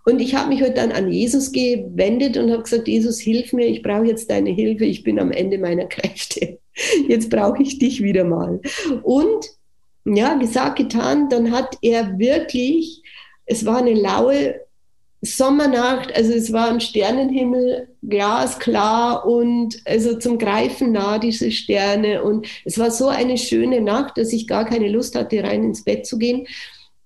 Und 0.06 0.20
ich 0.20 0.34
habe 0.34 0.48
mich 0.48 0.62
heute 0.62 0.72
dann 0.72 0.90
an 0.90 1.12
Jesus 1.12 1.52
gewendet 1.52 2.38
und 2.38 2.50
habe 2.50 2.62
gesagt, 2.62 2.88
Jesus, 2.88 3.20
hilf 3.20 3.52
mir, 3.52 3.66
ich 3.66 3.82
brauche 3.82 4.06
jetzt 4.06 4.30
deine 4.30 4.48
Hilfe, 4.50 4.86
ich 4.86 5.02
bin 5.02 5.18
am 5.18 5.32
Ende 5.32 5.58
meiner 5.58 5.84
Kräfte. 5.88 6.60
Jetzt 7.08 7.28
brauche 7.28 7.62
ich 7.62 7.78
dich 7.78 8.02
wieder 8.02 8.24
mal. 8.24 8.58
Und 9.02 9.50
ja, 10.06 10.32
gesagt, 10.34 10.78
getan, 10.78 11.28
dann 11.28 11.50
hat 11.50 11.76
er 11.82 12.18
wirklich, 12.18 13.02
es 13.44 13.66
war 13.66 13.76
eine 13.76 13.92
laue 13.92 14.60
Sommernacht, 15.26 16.14
also 16.14 16.32
es 16.32 16.52
war 16.52 16.70
ein 16.70 16.80
Sternenhimmel, 16.80 17.88
glasklar 18.02 19.26
und 19.26 19.76
also 19.84 20.18
zum 20.18 20.38
Greifen 20.38 20.92
nah 20.92 21.18
diese 21.18 21.50
Sterne. 21.50 22.22
Und 22.22 22.46
es 22.64 22.78
war 22.78 22.90
so 22.90 23.08
eine 23.08 23.36
schöne 23.36 23.80
Nacht, 23.80 24.16
dass 24.18 24.32
ich 24.32 24.46
gar 24.46 24.64
keine 24.64 24.88
Lust 24.88 25.14
hatte, 25.14 25.42
rein 25.42 25.64
ins 25.64 25.84
Bett 25.84 26.06
zu 26.06 26.18
gehen. 26.18 26.46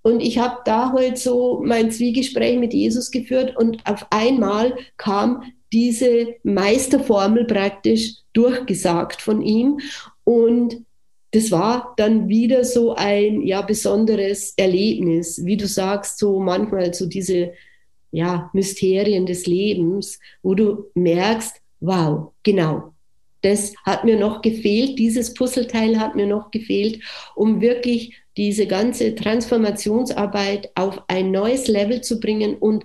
Und 0.02 0.20
ich 0.20 0.38
habe 0.38 0.58
da 0.64 0.92
halt 0.92 1.18
so 1.18 1.60
mein 1.64 1.90
Zwiegespräch 1.90 2.58
mit 2.58 2.72
Jesus 2.72 3.10
geführt 3.10 3.56
und 3.56 3.78
auf 3.86 4.06
einmal 4.10 4.76
kam 4.96 5.52
diese 5.72 6.34
Meisterformel 6.42 7.44
praktisch 7.44 8.14
durchgesagt 8.32 9.20
von 9.20 9.42
ihm. 9.42 9.80
Und 10.24 10.84
das 11.32 11.50
war 11.50 11.94
dann 11.96 12.28
wieder 12.28 12.64
so 12.64 12.94
ein 12.94 13.42
ja 13.42 13.62
besonderes 13.62 14.54
Erlebnis, 14.56 15.44
wie 15.44 15.56
du 15.56 15.66
sagst, 15.66 16.18
so 16.18 16.40
manchmal 16.40 16.92
so 16.92 17.06
diese 17.06 17.52
ja 18.12 18.50
Mysterien 18.52 19.26
des 19.26 19.46
Lebens, 19.46 20.18
wo 20.42 20.54
du 20.54 20.86
merkst, 20.94 21.60
wow, 21.80 22.32
genau, 22.42 22.92
das 23.42 23.74
hat 23.84 24.04
mir 24.04 24.18
noch 24.18 24.42
gefehlt, 24.42 24.98
dieses 24.98 25.34
Puzzleteil 25.34 25.98
hat 25.98 26.14
mir 26.14 26.26
noch 26.26 26.50
gefehlt, 26.50 27.02
um 27.34 27.60
wirklich 27.60 28.14
diese 28.36 28.66
ganze 28.66 29.14
Transformationsarbeit 29.14 30.70
auf 30.74 31.02
ein 31.08 31.30
neues 31.30 31.68
Level 31.68 32.00
zu 32.02 32.20
bringen 32.20 32.56
und 32.56 32.84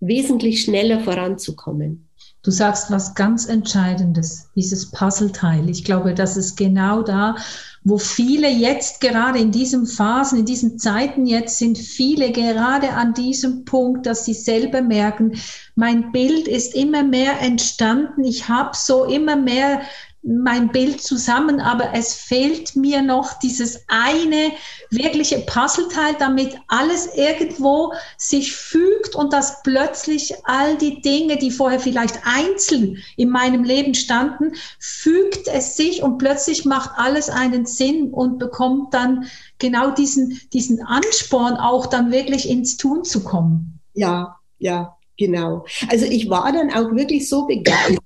wesentlich 0.00 0.62
schneller 0.62 1.00
voranzukommen. 1.00 2.05
Du 2.46 2.52
sagst 2.52 2.92
was 2.92 3.16
ganz 3.16 3.46
Entscheidendes, 3.46 4.50
dieses 4.54 4.92
Puzzleteil. 4.92 5.68
Ich 5.68 5.82
glaube, 5.82 6.14
das 6.14 6.36
ist 6.36 6.54
genau 6.54 7.02
da, 7.02 7.34
wo 7.82 7.98
viele 7.98 8.48
jetzt 8.48 9.00
gerade 9.00 9.40
in 9.40 9.50
diesen 9.50 9.84
Phasen, 9.84 10.38
in 10.38 10.44
diesen 10.44 10.78
Zeiten 10.78 11.26
jetzt 11.26 11.58
sind 11.58 11.76
viele 11.76 12.30
gerade 12.30 12.90
an 12.90 13.14
diesem 13.14 13.64
Punkt, 13.64 14.06
dass 14.06 14.24
sie 14.24 14.34
selber 14.34 14.80
merken, 14.80 15.32
mein 15.74 16.12
Bild 16.12 16.46
ist 16.46 16.76
immer 16.76 17.02
mehr 17.02 17.40
entstanden. 17.40 18.22
Ich 18.22 18.48
habe 18.48 18.76
so 18.76 19.04
immer 19.04 19.34
mehr 19.34 19.80
mein 20.26 20.72
Bild 20.72 21.00
zusammen, 21.00 21.60
aber 21.60 21.94
es 21.94 22.14
fehlt 22.14 22.74
mir 22.74 23.00
noch 23.00 23.38
dieses 23.38 23.84
eine 23.86 24.50
wirkliche 24.90 25.38
Puzzleteil, 25.38 26.16
damit 26.18 26.58
alles 26.66 27.14
irgendwo 27.14 27.92
sich 28.16 28.54
fügt 28.54 29.14
und 29.14 29.32
dass 29.32 29.62
plötzlich 29.62 30.34
all 30.44 30.76
die 30.76 31.00
Dinge, 31.00 31.36
die 31.36 31.50
vorher 31.50 31.78
vielleicht 31.78 32.20
einzeln 32.24 32.98
in 33.16 33.30
meinem 33.30 33.62
Leben 33.62 33.94
standen, 33.94 34.52
fügt 34.80 35.46
es 35.46 35.76
sich 35.76 36.02
und 36.02 36.18
plötzlich 36.18 36.64
macht 36.64 36.90
alles 36.96 37.30
einen 37.30 37.66
Sinn 37.66 38.12
und 38.12 38.38
bekommt 38.38 38.94
dann 38.94 39.26
genau 39.58 39.92
diesen, 39.92 40.40
diesen 40.52 40.82
Ansporn 40.84 41.54
auch 41.54 41.86
dann 41.86 42.10
wirklich 42.10 42.48
ins 42.48 42.76
Tun 42.76 43.04
zu 43.04 43.22
kommen. 43.22 43.80
Ja, 43.94 44.40
ja, 44.58 44.95
genau. 45.16 45.64
Also 45.88 46.06
ich 46.06 46.28
war 46.28 46.52
dann 46.52 46.70
auch 46.70 46.94
wirklich 46.94 47.28
so 47.28 47.46
begeistert 47.46 48.00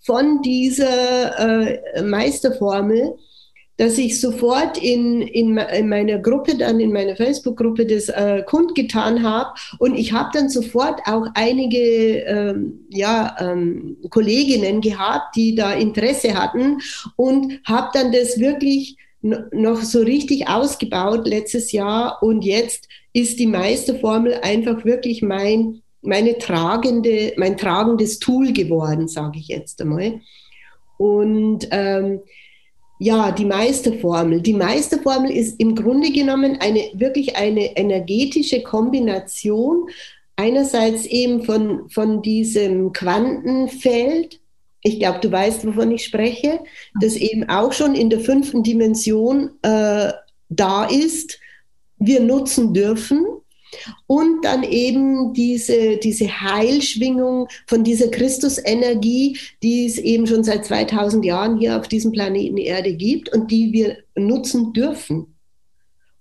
von 0.00 0.42
dieser 0.42 1.38
äh, 1.96 2.02
Meisterformel, 2.02 3.16
dass 3.78 3.98
ich 3.98 4.20
sofort 4.20 4.78
in, 4.78 5.22
in, 5.22 5.56
in, 5.56 5.88
meiner 5.88 6.18
Gruppe, 6.18 6.56
dann 6.56 6.78
in 6.78 6.92
meiner 6.92 7.16
Facebook-Gruppe 7.16 7.86
das 7.86 8.08
äh, 8.10 8.42
kundgetan 8.46 9.22
habe. 9.22 9.50
Und 9.78 9.96
ich 9.96 10.12
habe 10.12 10.30
dann 10.32 10.48
sofort 10.48 11.00
auch 11.06 11.26
einige 11.34 12.20
ähm, 12.26 12.86
ja, 12.90 13.34
ähm, 13.40 13.96
Kolleginnen 14.10 14.82
gehabt, 14.82 15.34
die 15.36 15.54
da 15.54 15.72
Interesse 15.72 16.34
hatten 16.34 16.78
und 17.16 17.60
habe 17.64 17.88
dann 17.92 18.12
das 18.12 18.38
wirklich 18.38 18.96
noch 19.22 19.82
so 19.82 20.00
richtig 20.00 20.48
ausgebaut 20.48 21.26
letztes 21.26 21.72
Jahr. 21.72 22.22
Und 22.22 22.44
jetzt 22.44 22.88
ist 23.12 23.38
die 23.38 23.46
Meisterformel 23.46 24.40
einfach 24.42 24.84
wirklich 24.84 25.22
mein 25.22 25.81
meine 26.02 26.36
tragende, 26.38 27.32
mein 27.36 27.56
tragendes 27.56 28.18
Tool 28.18 28.52
geworden, 28.52 29.08
sage 29.08 29.38
ich 29.38 29.48
jetzt 29.48 29.80
einmal. 29.80 30.20
Und 30.98 31.68
ähm, 31.70 32.20
ja, 32.98 33.32
die 33.32 33.44
Meisterformel. 33.44 34.40
Die 34.42 34.52
Meisterformel 34.52 35.32
ist 35.32 35.58
im 35.58 35.74
Grunde 35.74 36.12
genommen 36.12 36.58
eine 36.60 36.90
wirklich 36.94 37.36
eine 37.36 37.76
energetische 37.76 38.62
Kombination 38.62 39.88
einerseits 40.36 41.06
eben 41.06 41.42
von, 41.42 41.88
von 41.90 42.22
diesem 42.22 42.92
Quantenfeld. 42.92 44.40
Ich 44.82 44.98
glaube, 45.00 45.20
du 45.20 45.32
weißt, 45.32 45.66
wovon 45.66 45.90
ich 45.90 46.04
spreche, 46.04 46.60
das 47.00 47.16
eben 47.16 47.48
auch 47.48 47.72
schon 47.72 47.94
in 47.94 48.10
der 48.10 48.20
fünften 48.20 48.62
Dimension 48.62 49.50
äh, 49.62 50.12
da 50.48 50.84
ist, 50.84 51.38
wir 51.98 52.20
nutzen 52.20 52.74
dürfen 52.74 53.24
und 54.06 54.44
dann 54.44 54.62
eben 54.62 55.32
diese, 55.32 55.96
diese 55.96 56.28
Heilschwingung 56.40 57.48
von 57.66 57.84
dieser 57.84 58.08
Christusenergie, 58.08 59.38
die 59.62 59.86
es 59.86 59.98
eben 59.98 60.26
schon 60.26 60.44
seit 60.44 60.64
2000 60.64 61.24
Jahren 61.24 61.58
hier 61.58 61.78
auf 61.78 61.88
diesem 61.88 62.12
Planeten 62.12 62.58
Erde 62.58 62.94
gibt 62.94 63.32
und 63.32 63.50
die 63.50 63.72
wir 63.72 63.98
nutzen 64.14 64.72
dürfen. 64.72 65.34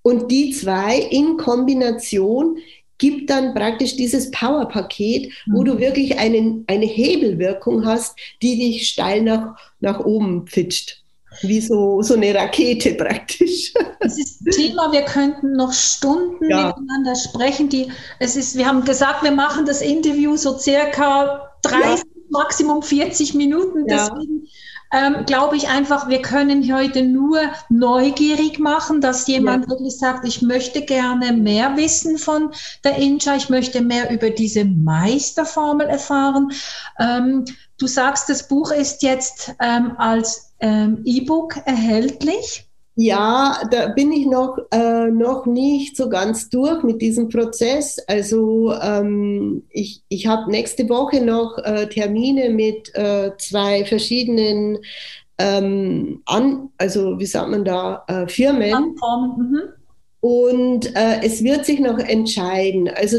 Und 0.02 0.32
die 0.32 0.52
zwei 0.52 0.98
in 0.98 1.38
Kombination 1.38 2.58
gibt 2.98 3.30
dann 3.30 3.54
praktisch 3.54 3.96
dieses 3.96 4.32
Powerpaket, 4.32 5.34
wo 5.48 5.64
du 5.64 5.76
mhm. 5.76 5.80
wirklich 5.80 6.20
einen, 6.20 6.64
eine 6.68 6.86
Hebelwirkung 6.86 7.86
hast, 7.86 8.18
die 8.42 8.58
dich 8.58 8.88
steil 8.88 9.22
nach, 9.22 9.56
nach 9.80 10.00
oben 10.00 10.48
pfitscht 10.48 11.01
wie 11.42 11.62
so, 11.62 12.02
so 12.02 12.16
eine 12.16 12.34
Rakete 12.36 12.94
praktisch. 12.98 13.74
Es 14.00 14.18
ist 14.18 14.42
ein 14.42 14.52
Thema, 14.52 14.92
wir 14.92 15.04
könnten 15.04 15.54
noch 15.54 15.74
Stunden 15.74 16.50
ja. 16.50 16.68
miteinander 16.68 17.16
sprechen. 17.16 17.70
Die, 17.70 17.92
es 18.20 18.36
ist, 18.36 18.58
wir 18.58 18.68
haben 18.68 18.84
gesagt, 18.84 19.24
wir 19.24 19.32
machen 19.32 19.66
das 19.66 19.82
Interview 19.82 20.36
so 20.38 20.58
circa 20.58 21.50
30, 21.64 21.84
ja. 21.84 22.04
Maximum 22.30 22.82
40 22.82 23.34
Minuten. 23.34 23.88
Ja. 23.88 24.10
Deswegen 24.10 24.48
ähm, 24.94 25.26
glaube 25.26 25.56
ich 25.56 25.70
einfach, 25.70 26.10
wir 26.10 26.22
können 26.22 26.74
heute 26.74 27.02
nur 27.04 27.40
neugierig 27.70 28.60
machen, 28.60 29.00
dass 29.00 29.26
jemand 29.26 29.70
wirklich 29.70 29.98
sagt, 29.98 30.28
ich 30.28 30.42
möchte 30.42 30.82
gerne 30.82 31.32
mehr 31.32 31.78
wissen 31.78 32.18
von 32.18 32.52
der 32.84 32.98
Inja, 32.98 33.38
ich 33.38 33.50
möchte 33.50 33.82
mehr 33.82 34.12
über 34.12 34.30
diese 34.30 34.66
Meisterformel 34.66 35.88
erfahren. 35.88 36.52
Ähm, 37.00 37.46
du 37.82 37.88
sagst, 37.88 38.30
das 38.30 38.48
Buch 38.48 38.72
ist 38.72 39.02
jetzt 39.04 39.54
ähm, 39.62 39.94
als 39.98 40.54
ähm, 40.60 41.02
E-Book 41.06 41.58
erhältlich? 41.66 42.68
Ja, 42.96 43.58
da 43.72 43.88
bin 43.88 44.12
ich 44.12 44.26
noch, 44.26 44.58
äh, 44.72 45.10
noch 45.10 45.46
nicht 45.46 45.96
so 45.96 46.10
ganz 46.10 46.50
durch 46.50 46.84
mit 46.84 47.02
diesem 47.02 47.30
Prozess. 47.30 47.98
Also 48.08 48.74
ähm, 48.74 49.64
ich, 49.70 50.04
ich 50.10 50.28
habe 50.28 50.52
nächste 50.52 50.88
Woche 50.90 51.22
noch 51.22 51.58
äh, 51.60 51.88
Termine 51.88 52.50
mit 52.50 52.94
äh, 52.94 53.32
zwei 53.38 53.86
verschiedenen, 53.86 54.80
ähm, 55.38 56.22
an, 56.26 56.70
also 56.78 57.18
wie 57.18 57.26
sagt 57.26 57.50
man 57.50 57.64
da, 57.64 58.04
äh, 58.08 58.28
Firmen. 58.28 58.96
Mhm. 59.38 59.62
Und 60.20 60.96
äh, 60.96 61.22
es 61.24 61.44
wird 61.44 61.66
sich 61.66 61.80
noch 61.80 61.98
entscheiden. 61.98 62.90
Also 62.90 63.18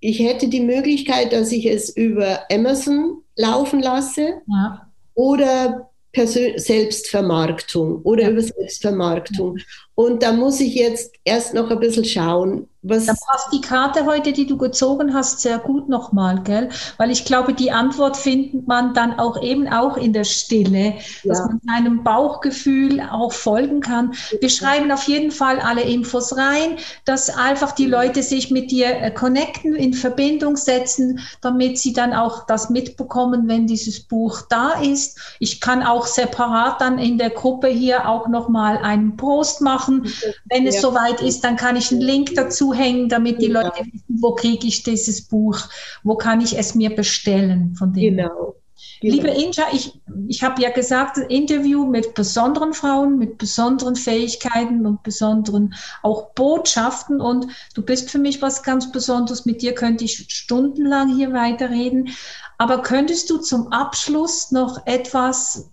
ich 0.00 0.18
hätte 0.18 0.48
die 0.48 0.60
Möglichkeit, 0.60 1.32
dass 1.32 1.52
ich 1.52 1.66
es 1.66 1.94
über 1.94 2.40
Amazon 2.50 3.22
laufen 3.40 3.80
lasse 3.80 4.42
ja. 4.46 4.86
oder 5.14 5.90
Persön 6.12 6.58
Selbstvermarktung 6.58 8.02
oder 8.02 8.24
ja. 8.24 8.30
über 8.30 8.42
Selbstvermarktung. 8.42 9.58
Und 9.94 10.22
da 10.22 10.32
muss 10.32 10.60
ich 10.60 10.74
jetzt 10.74 11.14
erst 11.24 11.54
noch 11.54 11.70
ein 11.70 11.78
bisschen 11.78 12.04
schauen, 12.04 12.68
was 12.82 13.06
da 13.06 13.12
passt 13.12 13.52
die 13.52 13.60
Karte 13.60 14.06
heute, 14.06 14.32
die 14.32 14.46
du 14.46 14.56
gezogen 14.56 15.12
hast, 15.12 15.40
sehr 15.40 15.58
gut 15.58 15.88
nochmal, 15.88 16.42
gell? 16.42 16.70
Weil 16.96 17.10
ich 17.10 17.26
glaube, 17.26 17.52
die 17.52 17.70
Antwort 17.70 18.16
findet 18.16 18.66
man 18.66 18.94
dann 18.94 19.18
auch 19.18 19.42
eben 19.42 19.68
auch 19.68 19.98
in 19.98 20.14
der 20.14 20.24
Stille, 20.24 20.94
ja. 20.94 20.94
dass 21.24 21.40
man 21.40 21.60
seinem 21.66 22.02
Bauchgefühl 22.04 23.00
auch 23.00 23.32
folgen 23.32 23.80
kann. 23.80 24.14
Wir 24.40 24.48
schreiben 24.48 24.90
auf 24.92 25.04
jeden 25.04 25.30
Fall 25.30 25.60
alle 25.60 25.82
Infos 25.82 26.36
rein, 26.36 26.76
dass 27.04 27.28
einfach 27.28 27.72
die 27.72 27.86
Leute 27.86 28.22
sich 28.22 28.50
mit 28.50 28.70
dir 28.70 28.88
äh, 28.88 29.10
connecten, 29.10 29.74
in 29.74 29.92
Verbindung 29.92 30.56
setzen, 30.56 31.20
damit 31.42 31.78
sie 31.78 31.92
dann 31.92 32.14
auch 32.14 32.46
das 32.46 32.70
mitbekommen, 32.70 33.46
wenn 33.46 33.66
dieses 33.66 34.00
Buch 34.00 34.42
da 34.48 34.80
ist. 34.80 35.18
Ich 35.38 35.60
kann 35.60 35.82
auch 35.82 36.06
separat 36.06 36.80
dann 36.80 36.98
in 36.98 37.18
der 37.18 37.30
Gruppe 37.30 37.68
hier 37.68 38.08
auch 38.08 38.28
nochmal 38.28 38.78
einen 38.78 39.18
Post 39.18 39.60
machen. 39.60 40.10
Wenn 40.46 40.66
es 40.66 40.76
ja. 40.76 40.80
soweit 40.80 41.20
ist, 41.20 41.44
dann 41.44 41.56
kann 41.56 41.76
ich 41.76 41.90
einen 41.90 42.00
Link 42.00 42.34
dazu 42.34 42.69
zuhängen, 42.70 43.08
damit 43.08 43.40
die 43.40 43.48
Leute 43.48 43.80
wissen, 43.80 44.18
wo 44.20 44.34
kriege 44.34 44.66
ich 44.66 44.82
dieses 44.82 45.22
Buch, 45.22 45.58
wo 46.02 46.16
kann 46.16 46.40
ich 46.40 46.58
es 46.58 46.74
mir 46.74 46.94
bestellen 46.94 47.74
von 47.76 47.92
denen. 47.92 48.16
Genau. 48.18 48.56
Genau. 49.00 49.14
Liebe 49.14 49.28
Inja, 49.28 49.64
ich, 49.72 49.98
ich 50.28 50.42
habe 50.42 50.60
ja 50.60 50.70
gesagt, 50.70 51.16
ein 51.16 51.30
Interview 51.30 51.86
mit 51.86 52.14
besonderen 52.14 52.74
Frauen, 52.74 53.18
mit 53.18 53.38
besonderen 53.38 53.96
Fähigkeiten 53.96 54.86
und 54.86 55.02
besonderen 55.02 55.74
auch 56.02 56.32
Botschaften. 56.34 57.20
Und 57.20 57.46
du 57.74 57.82
bist 57.82 58.10
für 58.10 58.18
mich 58.18 58.42
was 58.42 58.62
ganz 58.62 58.92
Besonderes. 58.92 59.46
Mit 59.46 59.62
dir 59.62 59.74
könnte 59.74 60.04
ich 60.04 60.26
stundenlang 60.28 61.14
hier 61.14 61.32
weiterreden. 61.32 62.10
Aber 62.58 62.82
könntest 62.82 63.30
du 63.30 63.38
zum 63.38 63.72
Abschluss 63.72 64.50
noch 64.50 64.86
etwas 64.86 65.70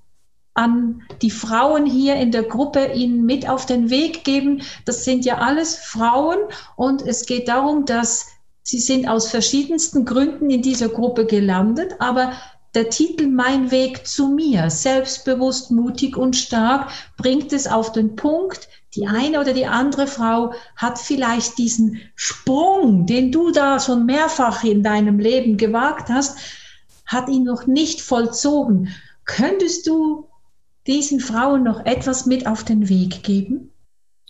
an 0.57 1.03
die 1.21 1.31
Frauen 1.31 1.85
hier 1.85 2.15
in 2.15 2.31
der 2.31 2.43
Gruppe 2.43 2.91
ihnen 2.93 3.25
mit 3.25 3.47
auf 3.47 3.65
den 3.65 3.89
Weg 3.89 4.23
geben? 4.23 4.63
Das 4.85 5.05
sind 5.05 5.23
ja 5.23 5.37
alles 5.37 5.75
Frauen 5.75 6.39
und 6.75 7.01
es 7.01 7.25
geht 7.25 7.47
darum, 7.47 7.85
dass 7.85 8.27
sie 8.63 8.79
sind 8.79 9.07
aus 9.07 9.29
verschiedensten 9.29 10.03
Gründen 10.03 10.49
in 10.49 10.61
dieser 10.61 10.89
Gruppe 10.89 11.25
gelandet, 11.25 11.95
aber 11.99 12.33
der 12.73 12.89
Titel 12.89 13.27
Mein 13.27 13.71
Weg 13.71 14.05
zu 14.07 14.27
mir, 14.27 14.69
selbstbewusst, 14.69 15.71
mutig 15.71 16.17
und 16.17 16.35
stark, 16.35 16.91
bringt 17.17 17.53
es 17.53 17.67
auf 17.67 17.91
den 17.91 18.15
Punkt, 18.15 18.67
die 18.95 19.07
eine 19.07 19.39
oder 19.39 19.53
die 19.53 19.67
andere 19.67 20.07
Frau 20.07 20.53
hat 20.75 20.97
vielleicht 20.97 21.57
diesen 21.57 22.01
Sprung, 22.15 23.05
den 23.05 23.31
du 23.31 23.51
da 23.51 23.79
schon 23.79 24.05
mehrfach 24.05 24.63
in 24.63 24.81
deinem 24.83 25.19
Leben 25.19 25.57
gewagt 25.57 26.09
hast, 26.09 26.37
hat 27.05 27.29
ihn 27.29 27.43
noch 27.43 27.67
nicht 27.67 28.01
vollzogen. 28.01 28.89
Könntest 29.25 29.87
du 29.87 30.27
diesen 30.87 31.19
Frauen 31.19 31.63
noch 31.63 31.85
etwas 31.85 32.25
mit 32.25 32.47
auf 32.47 32.63
den 32.63 32.89
Weg 32.89 33.23
geben? 33.23 33.71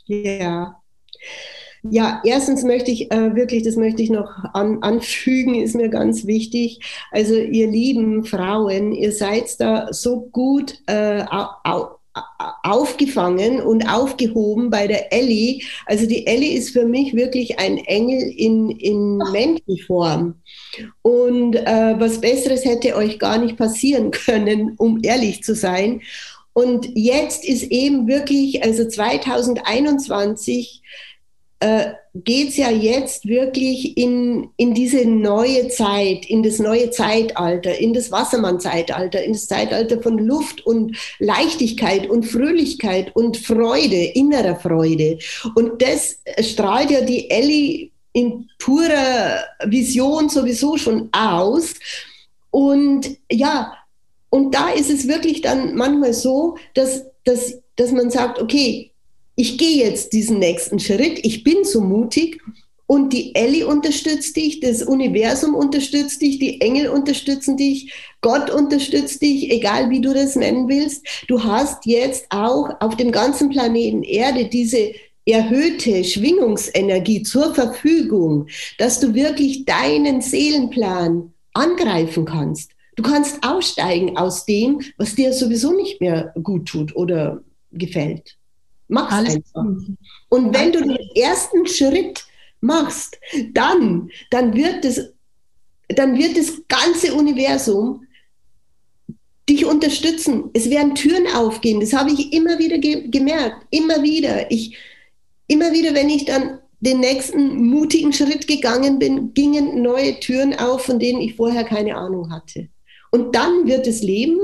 Ja. 0.05 0.81
Ja, 1.89 2.21
erstens 2.25 2.63
möchte 2.63 2.91
ich 2.91 3.11
äh, 3.11 3.35
wirklich, 3.35 3.63
das 3.63 3.75
möchte 3.75 4.01
ich 4.01 4.09
noch 4.09 4.29
an, 4.53 4.79
anfügen, 4.81 5.55
ist 5.55 5.75
mir 5.75 5.89
ganz 5.89 6.25
wichtig. 6.25 6.79
Also 7.11 7.35
ihr 7.35 7.67
lieben 7.67 8.25
Frauen, 8.25 8.91
ihr 8.91 9.11
seid 9.11 9.59
da 9.59 9.87
so 9.93 10.21
gut 10.31 10.79
äh, 10.87 11.23
au, 11.29 11.97
aufgefangen 12.63 13.61
und 13.61 13.87
aufgehoben 13.87 14.69
bei 14.69 14.87
der 14.87 15.13
Ellie. 15.13 15.61
Also 15.85 16.07
die 16.07 16.25
Ellie 16.27 16.57
ist 16.57 16.71
für 16.71 16.85
mich 16.85 17.13
wirklich 17.15 17.59
ein 17.59 17.77
Engel 17.77 18.21
in, 18.35 18.69
in 18.71 19.17
Menschenform. 19.17 20.35
Und 21.01 21.55
äh, 21.55 21.95
was 21.97 22.21
Besseres 22.21 22.65
hätte 22.65 22.95
euch 22.95 23.19
gar 23.19 23.37
nicht 23.37 23.57
passieren 23.57 24.11
können, 24.25 24.73
um 24.77 24.99
ehrlich 25.03 25.43
zu 25.43 25.55
sein. 25.55 26.01
Und 26.57 26.89
jetzt 26.95 27.45
ist 27.45 27.65
eben 27.65 28.07
wirklich, 28.07 28.63
also 28.63 28.87
2021, 28.87 30.81
äh, 31.59 31.91
geht 32.15 32.49
es 32.49 32.57
ja 32.57 32.71
jetzt 32.71 33.27
wirklich 33.27 33.95
in, 33.95 34.49
in 34.57 34.73
diese 34.73 35.07
neue 35.07 35.67
Zeit, 35.67 36.25
in 36.25 36.41
das 36.41 36.57
neue 36.57 36.89
Zeitalter, 36.89 37.77
in 37.77 37.93
das 37.93 38.11
Wassermann-Zeitalter, 38.11 39.23
in 39.23 39.33
das 39.33 39.47
Zeitalter 39.47 40.01
von 40.01 40.17
Luft 40.17 40.65
und 40.65 40.97
Leichtigkeit 41.19 42.09
und 42.09 42.25
Fröhlichkeit 42.25 43.15
und 43.15 43.37
Freude, 43.37 44.03
innerer 44.15 44.55
Freude. 44.55 45.19
Und 45.53 45.79
das 45.83 46.23
strahlt 46.39 46.89
ja 46.89 47.01
die 47.01 47.29
Ellie 47.29 47.91
in 48.13 48.49
purer 48.57 49.43
Vision 49.67 50.27
sowieso 50.27 50.75
schon 50.77 51.09
aus. 51.11 51.75
Und 52.49 53.15
ja, 53.31 53.77
und 54.29 54.53
da 54.53 54.69
ist 54.69 54.89
es 54.89 55.07
wirklich 55.07 55.41
dann 55.41 55.75
manchmal 55.75 56.13
so, 56.13 56.57
dass, 56.73 57.05
dass, 57.23 57.59
dass 57.75 57.91
man 57.91 58.09
sagt, 58.09 58.41
okay, 58.41 58.91
ich 59.35 59.57
gehe 59.57 59.85
jetzt 59.85 60.13
diesen 60.13 60.39
nächsten 60.39 60.79
Schritt, 60.79 61.19
ich 61.23 61.43
bin 61.43 61.63
so 61.63 61.81
mutig 61.81 62.41
und 62.87 63.13
die 63.13 63.35
Ellie 63.35 63.67
unterstützt 63.67 64.35
dich, 64.35 64.61
das 64.61 64.81
Universum 64.81 65.53
unterstützt 65.53 66.21
dich, 66.21 66.39
die 66.39 66.59
Engel 66.61 66.89
unterstützen 66.89 67.55
dich, 67.57 67.93
Gott 68.21 68.49
unterstützt 68.49 69.21
dich, 69.21 69.51
egal 69.51 69.89
wie 69.89 70.01
du 70.01 70.13
das 70.13 70.35
nennen 70.35 70.67
willst. 70.67 71.05
Du 71.27 71.43
hast 71.43 71.85
jetzt 71.85 72.25
auch 72.29 72.69
auf 72.79 72.95
dem 72.97 73.11
ganzen 73.11 73.49
Planeten 73.49 74.03
Erde 74.03 74.45
diese 74.45 74.93
erhöhte 75.25 76.03
Schwingungsenergie 76.03 77.21
zur 77.23 77.53
Verfügung, 77.53 78.47
dass 78.77 79.01
du 79.01 79.13
wirklich 79.13 79.65
deinen 79.65 80.21
Seelenplan 80.21 81.33
angreifen 81.53 82.25
kannst. 82.25 82.71
Du 82.97 83.03
kannst 83.03 83.43
aussteigen 83.43 84.17
aus 84.17 84.45
dem, 84.45 84.81
was 84.97 85.13
dir 85.13 85.31
sowieso 85.31 85.71
nicht 85.71 86.01
mehr 86.01 86.33
gut 86.41 86.67
tut 86.67 86.95
oder 86.95 87.43
gefällt. 87.71 88.37
Mach's 88.87 89.13
Alles 89.13 89.35
einfach. 89.35 89.65
Und 90.29 90.53
wenn 90.53 90.71
du 90.71 90.81
den 90.81 90.97
ersten 91.15 91.67
Schritt 91.67 92.25
machst, 92.59 93.19
dann, 93.53 94.09
dann 94.31 94.55
wird 94.55 94.83
das, 94.83 95.13
dann 95.89 96.17
wird 96.17 96.37
das 96.37 96.53
ganze 96.67 97.13
Universum 97.13 98.03
dich 99.47 99.65
unterstützen. 99.65 100.49
Es 100.53 100.69
werden 100.69 100.95
Türen 100.95 101.27
aufgehen. 101.27 101.79
Das 101.79 101.93
habe 101.93 102.11
ich 102.11 102.33
immer 102.33 102.57
wieder 102.57 102.79
ge 102.79 103.07
gemerkt. 103.09 103.67
Immer 103.69 104.01
wieder. 104.01 104.49
Ich, 104.51 104.75
immer 105.45 105.71
wieder, 105.71 105.93
wenn 105.93 106.09
ich 106.09 106.25
dann 106.25 106.59
den 106.79 106.99
nächsten 106.99 107.67
mutigen 107.67 108.11
Schritt 108.11 108.47
gegangen 108.47 108.97
bin, 108.97 109.35
gingen 109.35 109.83
neue 109.83 110.19
Türen 110.19 110.57
auf, 110.57 110.85
von 110.85 110.97
denen 110.97 111.21
ich 111.21 111.35
vorher 111.35 111.63
keine 111.63 111.95
Ahnung 111.95 112.31
hatte. 112.31 112.69
Und 113.17 113.35
dann 113.35 113.65
wird 113.65 113.87
das 113.87 114.03
Leben 114.03 114.37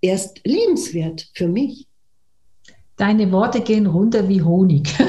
erst 0.00 0.38
lebenswert 0.44 1.26
für 1.34 1.48
mich. 1.48 1.88
Deine 2.96 3.32
Worte 3.32 3.60
gehen 3.60 3.86
runter 3.86 4.28
wie 4.28 4.42
Honig. 4.42 4.94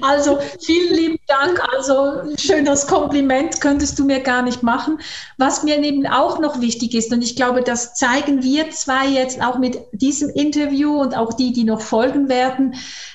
Also 0.00 0.38
vielen 0.60 0.94
lieben 0.94 1.18
Dank. 1.28 1.62
Also 1.72 2.34
schönes 2.36 2.88
Kompliment 2.88 3.60
könntest 3.60 3.98
du 3.98 4.04
mir 4.04 4.18
gar 4.18 4.42
nicht 4.42 4.62
machen. 4.62 4.98
Was 5.38 5.62
mir 5.62 5.80
eben 5.80 6.06
auch 6.08 6.40
noch 6.40 6.60
wichtig 6.60 6.94
ist, 6.94 7.12
und 7.12 7.22
ich 7.22 7.36
glaube, 7.36 7.62
das 7.62 7.94
zeigen 7.94 8.42
wir 8.42 8.70
zwei 8.70 9.06
jetzt 9.06 9.40
auch 9.40 9.58
mit 9.58 9.78
diesem 9.92 10.28
Interview 10.30 11.00
und 11.00 11.16
auch 11.16 11.34
die, 11.34 11.52
die 11.52 11.64
noch 11.64 11.80
folgen 11.80 12.28
werden, 12.28 12.74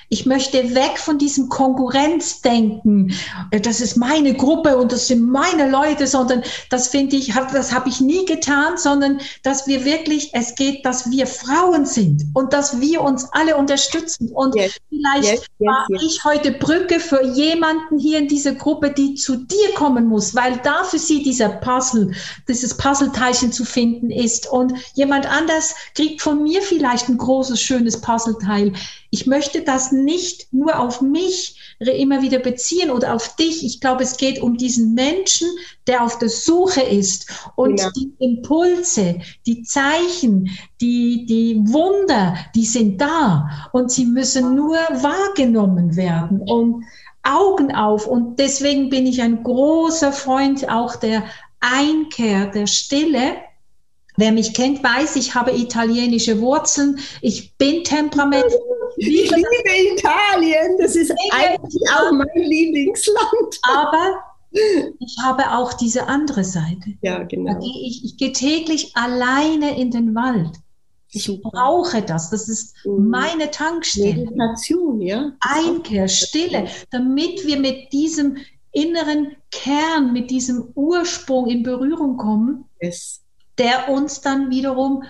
ich 0.10 0.26
möchte 0.26 0.74
weg 0.74 0.98
von 0.98 1.18
diesem 1.18 1.50
Konkurrenzdenken. 1.50 3.14
Äh, 3.52 3.60
das 3.60 3.82
ist 3.82 3.98
meine 3.98 4.34
Gruppe 4.34 4.78
und 4.78 4.92
das 4.92 5.08
sind 5.08 5.30
meine 5.30 5.70
Leute, 5.70 6.08
sondern 6.08 6.44
das 6.70 6.88
finde 6.88 7.18
ich, 7.18 7.34
das 7.34 7.74
habe 7.74 7.90
ich 7.90 8.00
nie 8.00 8.26
getan, 8.26 8.78
sondern 8.78 9.20
dass 9.44 9.68
wir 9.68 9.84
wirklich, 9.84 10.32
es 10.34 10.56
geht, 10.56 10.86
dass 10.86 11.12
wir 11.12 11.28
Frauen 11.28 11.86
sind 11.86 12.26
und 12.34 12.54
dass 12.54 12.80
wir 12.80 13.02
uns 13.02 13.28
alle 13.34 13.58
unterstützen. 13.58 14.30
Und 14.32 14.56
yes. 14.56 14.78
vielleicht 14.90 15.24
yes, 15.24 15.42
yes, 15.60 15.70
war 15.70 15.86
ich 16.02 16.24
heute 16.24 16.52
Brücke 16.52 17.00
für 17.00 17.24
jemanden 17.26 18.00
hier 18.00 18.20
in 18.20 18.28
dieser 18.28 18.54
Gruppe, 18.54 18.92
die 18.92 19.16
zu 19.16 19.36
dir 19.36 19.74
kommen 19.76 20.08
muss, 20.08 20.36
weil 20.36 20.58
da 20.64 20.84
für 20.84 21.00
sie 21.00 21.24
dieser 21.24 21.50
Puzzle, 21.50 22.12
dieses 22.48 22.76
Puzzleteilchen 22.78 23.52
zu 23.52 23.66
finden 23.66 24.10
ist. 24.10 24.50
Und 24.50 24.74
jemand 24.94 25.26
anders 25.26 25.76
kriegt 25.96 26.22
von 26.22 26.44
mir 26.44 26.62
vielleicht 26.62 27.10
ein 27.10 27.18
großes, 27.18 27.60
schönes 27.60 28.00
Puzzleteil. 28.00 28.74
Ich 29.10 29.26
möchte 29.26 29.62
das 29.62 29.92
nicht 29.92 30.52
nur 30.54 30.80
auf 30.80 31.02
mich 31.02 31.76
immer 31.80 32.22
wieder 32.22 32.40
beziehen 32.40 32.92
oder 32.92 33.14
auf 33.14 33.36
dich. 33.36 33.64
Ich 33.64 33.80
glaube, 33.80 34.04
es 34.04 34.18
geht 34.18 34.42
um 34.42 34.58
diesen 34.58 34.94
Menschen, 34.94 35.48
der 35.86 36.04
auf 36.04 36.18
der 36.20 36.30
Suche 36.30 36.82
ist 36.82 37.32
und 37.56 37.80
ja. 37.80 37.92
die 37.92 38.12
Impulse, 38.20 39.20
die 39.46 39.64
Zeichen, 39.64 40.50
die, 40.82 41.26
die 41.26 41.56
Wunder, 41.66 42.36
die 42.56 42.66
sind 42.66 43.00
da 43.00 43.70
und 43.72 43.92
sie 43.92 44.06
müssen 44.06 44.56
nur 44.56 44.76
wahrgenommen 44.76 45.96
werden 45.96 46.42
und 46.42 46.84
Augen 47.24 47.74
auf. 47.74 48.08
Und 48.08 48.40
deswegen 48.40 48.90
bin 48.90 49.06
ich 49.06 49.22
ein 49.22 49.44
großer 49.44 50.12
Freund 50.12 50.70
auch 50.70 50.96
der 50.96 51.24
Einkehr, 51.60 52.48
der 52.48 52.68
Stille 52.68 53.36
Wer 54.18 54.32
mich 54.32 54.56
kennt, 54.56 54.84
weiß, 54.84 55.16
ich 55.16 55.36
habe 55.36 55.52
italienische 55.52 56.42
Wurzeln. 56.42 57.00
Ich 57.22 57.56
bin 57.58 57.84
Temperament. 57.84 58.52
Ich 58.98 59.30
liebe 59.30 59.96
Italien. 59.96 60.76
Das 60.80 60.96
ist 60.96 61.14
eigentlich 61.32 61.84
auch 61.96 62.12
mein 62.12 62.28
Lieblingsland. 62.34 63.60
Aber 63.62 64.24
ich 64.52 65.18
habe 65.24 65.52
auch 65.56 65.74
diese 65.74 66.08
andere 66.08 66.44
Seite. 66.44 66.98
Ja, 67.04 67.24
genau. 67.24 67.60
Ich, 67.62 68.04
ich 68.04 68.18
gehe 68.18 68.32
täglich 68.32 68.92
alleine 68.96 69.80
in 69.80 69.92
den 69.92 70.16
Wald. 70.16 70.58
Ich 71.12 71.26
Super. 71.26 71.52
brauche 71.52 72.02
das. 72.02 72.32
Das 72.32 72.50
ist 72.50 72.74
mhm. 72.86 73.10
meine 73.10 73.52
Tankstelle. 73.52 74.26
Meditation, 74.26 75.00
ja. 75.00 75.32
Einkehr, 75.42 76.08
Stille, 76.08 76.68
damit 76.90 77.46
wir 77.46 77.60
mit 77.60 77.94
diesem 77.94 78.38
inneren 78.72 79.36
Kern, 79.52 80.12
mit 80.12 80.32
diesem 80.32 80.70
Ursprung 80.74 81.48
in 81.50 81.62
Berührung 81.62 82.18
kommen. 82.18 82.66
Yes 82.82 83.22
der 83.58 83.90
uns 83.90 84.22
dann 84.22 84.50
wiederum 84.50 85.04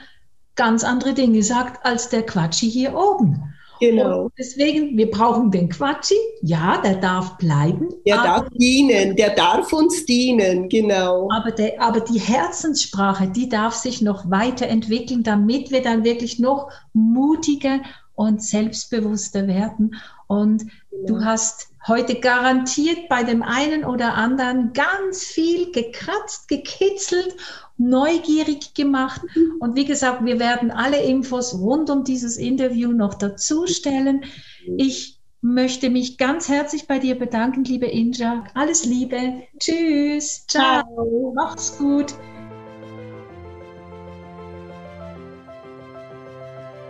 ganz 0.56 0.84
andere 0.84 1.14
Dinge 1.14 1.44
sagt 1.44 1.86
als 1.86 2.10
der 2.10 2.26
Quatschi 2.26 2.70
hier 2.70 2.96
oben. 2.96 3.54
Genau. 3.80 4.24
Und 4.24 4.34
deswegen, 4.38 4.98
wir 4.98 5.10
brauchen 5.12 5.52
den 5.52 5.70
Quatschi, 5.70 6.16
ja, 6.42 6.82
der 6.82 6.96
darf 6.96 7.38
bleiben. 7.38 7.90
Der 8.06 8.16
darf 8.16 8.48
dienen, 8.56 9.16
der 9.16 9.36
darf 9.36 9.72
uns 9.72 10.06
dienen, 10.06 10.68
genau. 10.68 11.30
Aber, 11.32 11.52
der, 11.52 11.80
aber 11.80 12.00
die 12.00 12.20
Herzenssprache, 12.20 13.28
die 13.28 13.50
darf 13.50 13.76
sich 13.76 14.02
noch 14.02 14.30
weiterentwickeln, 14.30 15.24
damit 15.24 15.70
wir 15.72 15.84
dann 15.84 16.04
wirklich 16.04 16.40
noch 16.40 16.72
mutiger 16.94 17.82
und 18.16 18.42
selbstbewusster 18.42 19.48
werden. 19.48 19.96
Und 20.28 20.66
genau. 20.92 21.08
du 21.08 21.26
hast 21.26 21.70
heute 21.88 22.16
garantiert 22.20 23.08
bei 23.10 23.24
dem 23.24 23.44
einen 23.44 23.86
oder 23.86 24.16
anderen 24.16 24.74
ganz 24.74 25.24
viel 25.24 25.72
gekratzt, 25.72 26.48
gekitzelt, 26.48 27.36
neugierig 27.78 28.74
gemacht. 28.74 29.22
Mhm. 29.36 29.56
Und 29.60 29.76
wie 29.76 29.86
gesagt, 29.86 30.26
wir 30.26 30.40
werden 30.40 30.72
alle 30.72 31.02
Infos 31.02 31.54
rund 31.54 31.90
um 31.90 32.04
dieses 32.04 32.38
Interview 32.38 32.92
noch 32.92 33.14
dazustellen. 33.14 34.26
Ich 34.78 35.20
möchte 35.42 35.90
mich 35.90 36.18
ganz 36.18 36.50
herzlich 36.50 36.88
bei 36.88 37.00
dir 37.00 37.18
bedanken, 37.18 37.64
liebe 37.64 37.86
Inja. 37.86 38.44
Alles 38.54 38.86
Liebe. 38.86 39.44
Tschüss. 39.60 40.46
Ciao. 40.48 40.84
Ciao. 40.84 41.34
Mach's 41.36 41.78
gut. 41.78 42.14